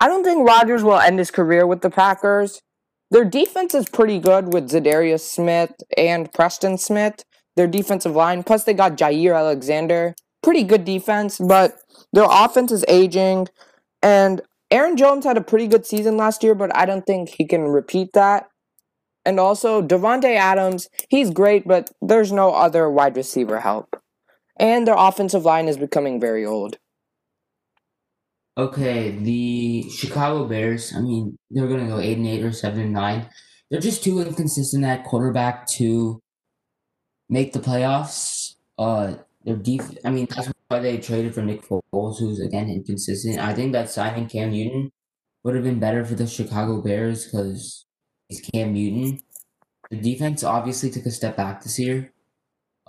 I 0.00 0.06
don't 0.08 0.24
think 0.24 0.46
Rodgers 0.46 0.84
will 0.84 0.98
end 0.98 1.18
his 1.18 1.30
career 1.30 1.66
with 1.66 1.82
the 1.82 1.90
Packers. 1.90 2.62
Their 3.10 3.24
defense 3.24 3.74
is 3.74 3.88
pretty 3.88 4.18
good 4.18 4.52
with 4.52 4.70
Za'Darius 4.70 5.20
Smith 5.20 5.72
and 5.96 6.32
Preston 6.32 6.78
Smith. 6.78 7.24
Their 7.56 7.66
defensive 7.66 8.14
line. 8.14 8.44
Plus, 8.44 8.64
they 8.64 8.74
got 8.74 8.96
Jaire 8.96 9.36
Alexander. 9.36 10.14
Pretty 10.42 10.62
good 10.62 10.84
defense, 10.84 11.38
but 11.38 11.78
their 12.12 12.26
offense 12.28 12.70
is 12.70 12.84
aging, 12.86 13.48
and 14.02 14.40
Aaron 14.70 14.96
Jones 14.96 15.24
had 15.24 15.36
a 15.36 15.42
pretty 15.42 15.66
good 15.66 15.84
season 15.84 16.16
last 16.16 16.44
year, 16.44 16.54
but 16.54 16.74
I 16.76 16.86
don't 16.86 17.04
think 17.04 17.30
he 17.30 17.44
can 17.44 17.62
repeat 17.62 18.12
that. 18.12 18.46
And 19.24 19.40
also, 19.40 19.82
Davante 19.82 20.36
Adams, 20.36 20.88
he's 21.08 21.30
great, 21.30 21.66
but 21.66 21.90
there's 22.00 22.30
no 22.30 22.52
other 22.52 22.88
wide 22.88 23.16
receiver 23.16 23.60
help. 23.60 24.00
And 24.58 24.86
their 24.86 24.94
offensive 24.96 25.44
line 25.44 25.66
is 25.68 25.76
becoming 25.76 26.20
very 26.20 26.46
old. 26.46 26.78
Okay, 28.58 29.10
the 29.10 29.88
Chicago 29.88 30.44
Bears, 30.44 30.92
I 30.92 31.00
mean, 31.00 31.38
they're 31.48 31.68
going 31.68 31.84
to 31.84 31.86
go 31.86 32.00
8 32.00 32.18
and 32.18 32.26
8 32.26 32.44
or 32.44 32.52
7 32.52 32.80
and 32.80 32.92
9. 32.92 33.30
They're 33.70 33.80
just 33.80 34.02
too 34.02 34.18
inconsistent 34.18 34.84
at 34.84 35.04
quarterback 35.04 35.68
to 35.76 36.20
make 37.28 37.52
the 37.52 37.60
playoffs. 37.60 38.56
Uh, 38.76 39.14
their 39.44 39.54
def- 39.54 39.98
I 40.04 40.10
mean, 40.10 40.26
that's 40.28 40.50
why 40.66 40.80
they 40.80 40.98
traded 40.98 41.34
for 41.34 41.42
Nick 41.42 41.62
Foles, 41.62 42.18
who's 42.18 42.40
again 42.40 42.68
inconsistent. 42.68 43.38
I 43.38 43.54
think 43.54 43.72
that 43.72 43.90
signing 43.90 44.28
Cam 44.28 44.50
Newton 44.50 44.90
would 45.44 45.54
have 45.54 45.64
been 45.64 45.78
better 45.78 46.04
for 46.04 46.16
the 46.16 46.26
Chicago 46.26 46.82
Bears 46.82 47.26
because 47.26 47.86
he's 48.28 48.40
Cam 48.40 48.72
Newton. 48.72 49.20
The 49.90 49.98
defense 49.98 50.42
obviously 50.42 50.90
took 50.90 51.06
a 51.06 51.10
step 51.12 51.36
back 51.36 51.62
this 51.62 51.78
year, 51.78 52.12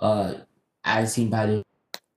uh, 0.00 0.34
as 0.84 1.14
seen 1.14 1.30
by 1.30 1.46
the 1.46 1.64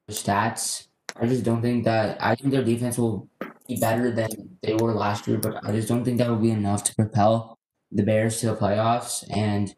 stats. 0.10 0.88
I 1.16 1.28
just 1.28 1.44
don't 1.44 1.62
think 1.62 1.86
that. 1.86 2.18
I 2.22 2.36
think 2.36 2.52
their 2.52 2.64
defense 2.64 2.98
will 2.98 3.30
be 3.68 3.78
better 3.78 4.12
than 4.12 4.58
they 4.62 4.74
were 4.74 4.94
last 4.94 5.28
year, 5.28 5.38
but 5.38 5.66
I 5.66 5.72
just 5.72 5.88
don't 5.88 6.04
think 6.04 6.18
that 6.18 6.30
will 6.30 6.38
be 6.38 6.52
enough 6.52 6.84
to 6.86 6.96
propel 6.96 7.58
the 7.92 8.04
Bears 8.04 8.40
to 8.40 8.48
the 8.48 8.56
playoffs. 8.56 9.24
And 9.30 9.76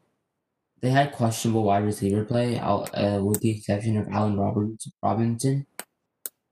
they 0.81 0.89
had 0.89 1.11
questionable 1.11 1.63
wide 1.63 1.83
receiver 1.83 2.23
play, 2.23 2.59
uh, 2.59 3.21
with 3.23 3.41
the 3.41 3.51
exception 3.51 3.97
of 3.97 4.07
Allen 4.09 4.37
Roberts 4.37 4.89
Robinson. 5.01 5.65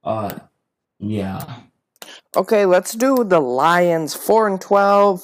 Uh, 0.03 0.39
yeah. 0.99 1.59
Okay, 2.35 2.65
let's 2.65 2.93
do 2.93 3.23
the 3.23 3.39
Lions. 3.39 4.13
Four 4.13 4.47
and 4.47 4.59
twelve. 4.59 5.23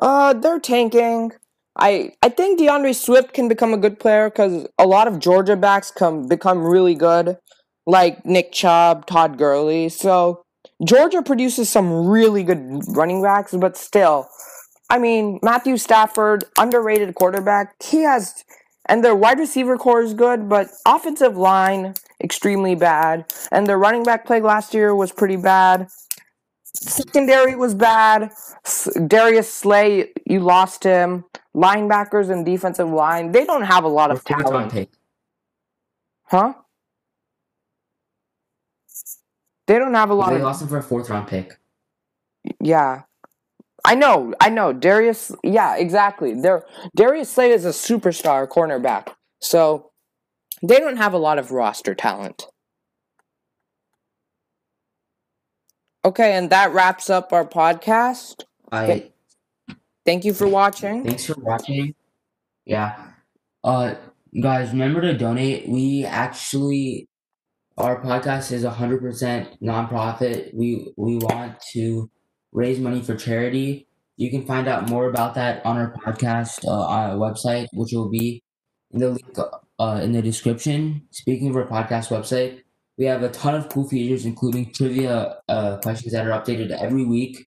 Uh, 0.00 0.32
they're 0.34 0.60
tanking. 0.60 1.32
I 1.76 2.12
I 2.22 2.28
think 2.28 2.58
D'Andre 2.58 2.92
Swift 2.92 3.32
can 3.32 3.48
become 3.48 3.72
a 3.72 3.78
good 3.78 3.98
player 3.98 4.30
because 4.30 4.68
a 4.78 4.86
lot 4.86 5.08
of 5.08 5.18
Georgia 5.18 5.56
backs 5.56 5.90
come 5.90 6.28
become 6.28 6.64
really 6.64 6.94
good, 6.94 7.38
like 7.86 8.24
Nick 8.24 8.52
Chubb, 8.52 9.06
Todd 9.06 9.38
Gurley. 9.38 9.88
So 9.88 10.43
Georgia 10.82 11.22
produces 11.22 11.70
some 11.70 12.06
really 12.08 12.42
good 12.42 12.82
running 12.88 13.22
backs, 13.22 13.52
but 13.54 13.76
still, 13.76 14.28
I 14.90 14.98
mean, 14.98 15.38
Matthew 15.42 15.76
Stafford, 15.76 16.44
underrated 16.58 17.14
quarterback. 17.14 17.74
He 17.82 18.02
has, 18.02 18.44
and 18.86 19.04
their 19.04 19.14
wide 19.14 19.38
receiver 19.38 19.78
core 19.78 20.02
is 20.02 20.14
good, 20.14 20.48
but 20.48 20.68
offensive 20.86 21.36
line 21.36 21.94
extremely 22.22 22.74
bad, 22.74 23.26
and 23.52 23.66
their 23.66 23.78
running 23.78 24.02
back 24.02 24.26
play 24.26 24.40
last 24.40 24.74
year 24.74 24.94
was 24.94 25.12
pretty 25.12 25.36
bad. 25.36 25.88
Secondary 26.64 27.54
was 27.54 27.74
bad. 27.74 28.32
Darius 29.06 29.52
Slay, 29.52 30.12
you 30.26 30.40
lost 30.40 30.82
him. 30.84 31.24
Linebackers 31.54 32.30
and 32.30 32.44
defensive 32.44 32.88
line, 32.88 33.30
they 33.32 33.44
don't 33.44 33.62
have 33.62 33.84
a 33.84 33.88
lot 33.88 34.10
of 34.10 34.24
talent, 34.24 34.74
huh? 36.24 36.54
They 39.66 39.78
don't 39.78 39.94
have 39.94 40.10
a 40.10 40.14
lot 40.14 40.30
They 40.30 40.36
of 40.36 40.42
lost 40.42 40.62
him 40.62 40.68
for 40.68 40.78
a 40.78 40.82
fourth 40.82 41.08
round 41.10 41.28
pick. 41.28 41.58
Yeah. 42.60 43.02
I 43.84 43.94
know, 43.94 44.34
I 44.40 44.48
know. 44.48 44.72
Darius, 44.72 45.30
yeah, 45.42 45.76
exactly. 45.76 46.34
There, 46.34 46.64
Darius 46.96 47.30
Slade 47.30 47.52
is 47.52 47.66
a 47.66 47.70
superstar 47.70 48.48
cornerback, 48.48 49.08
so 49.42 49.90
they 50.62 50.78
don't 50.78 50.96
have 50.96 51.12
a 51.12 51.18
lot 51.18 51.38
of 51.38 51.50
roster 51.50 51.94
talent. 51.94 52.46
Okay, 56.04 56.32
and 56.32 56.48
that 56.50 56.72
wraps 56.72 57.10
up 57.10 57.32
our 57.32 57.46
podcast. 57.46 58.44
I 58.72 59.10
Thank 60.06 60.24
you 60.24 60.34
for 60.34 60.46
watching. 60.46 61.04
thanks 61.04 61.24
for 61.26 61.34
watching. 61.38 61.94
Yeah. 62.66 63.10
Uh 63.62 63.94
guys, 64.40 64.70
remember 64.72 65.00
to 65.02 65.16
donate. 65.16 65.68
We 65.68 66.04
actually 66.04 67.08
our 67.76 68.00
podcast 68.02 68.52
is 68.52 68.64
100% 68.64 69.60
nonprofit. 69.60 70.54
We 70.54 70.92
we 70.96 71.16
want 71.16 71.60
to 71.72 72.10
raise 72.52 72.78
money 72.78 73.02
for 73.02 73.16
charity. 73.16 73.88
You 74.16 74.30
can 74.30 74.46
find 74.46 74.68
out 74.68 74.88
more 74.88 75.08
about 75.08 75.34
that 75.34 75.64
on 75.66 75.76
our 75.76 75.92
podcast 75.92 76.64
uh, 76.64 76.86
our 76.86 77.16
website, 77.16 77.66
which 77.72 77.92
will 77.92 78.08
be 78.10 78.42
in 78.92 79.00
the 79.00 79.10
link 79.10 79.38
uh, 79.78 80.00
in 80.02 80.12
the 80.12 80.22
description. 80.22 81.06
Speaking 81.10 81.48
of 81.50 81.56
our 81.56 81.66
podcast 81.66 82.10
website, 82.10 82.62
we 82.96 83.06
have 83.06 83.22
a 83.22 83.30
ton 83.30 83.54
of 83.54 83.68
cool 83.68 83.88
features, 83.88 84.24
including 84.24 84.72
trivia 84.72 85.40
uh, 85.48 85.78
questions 85.78 86.12
that 86.12 86.26
are 86.26 86.40
updated 86.40 86.70
every 86.70 87.04
week. 87.04 87.46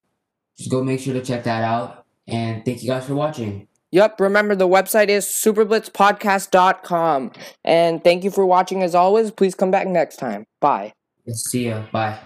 Just 0.58 0.72
go 0.72 0.84
make 0.84 1.00
sure 1.00 1.14
to 1.14 1.24
check 1.24 1.44
that 1.44 1.64
out. 1.64 2.06
And 2.28 2.66
thank 2.66 2.84
you 2.84 2.90
guys 2.90 3.06
for 3.06 3.16
watching. 3.16 3.67
Yep, 3.92 4.20
remember 4.20 4.56
the 4.56 4.68
website 4.68 5.08
is 5.08 5.26
superblitzpodcast.com. 5.26 7.32
And 7.64 8.04
thank 8.04 8.24
you 8.24 8.32
for 8.32 8.46
watching 8.46 8.84
as 8.84 8.94
always. 8.94 9.32
Please 9.32 9.56
come 9.56 9.72
back 9.72 9.88
next 9.88 10.18
time. 10.18 10.46
Bye. 10.60 10.94
See 11.30 11.70
ya. 11.70 11.84
Bye. 11.92 12.20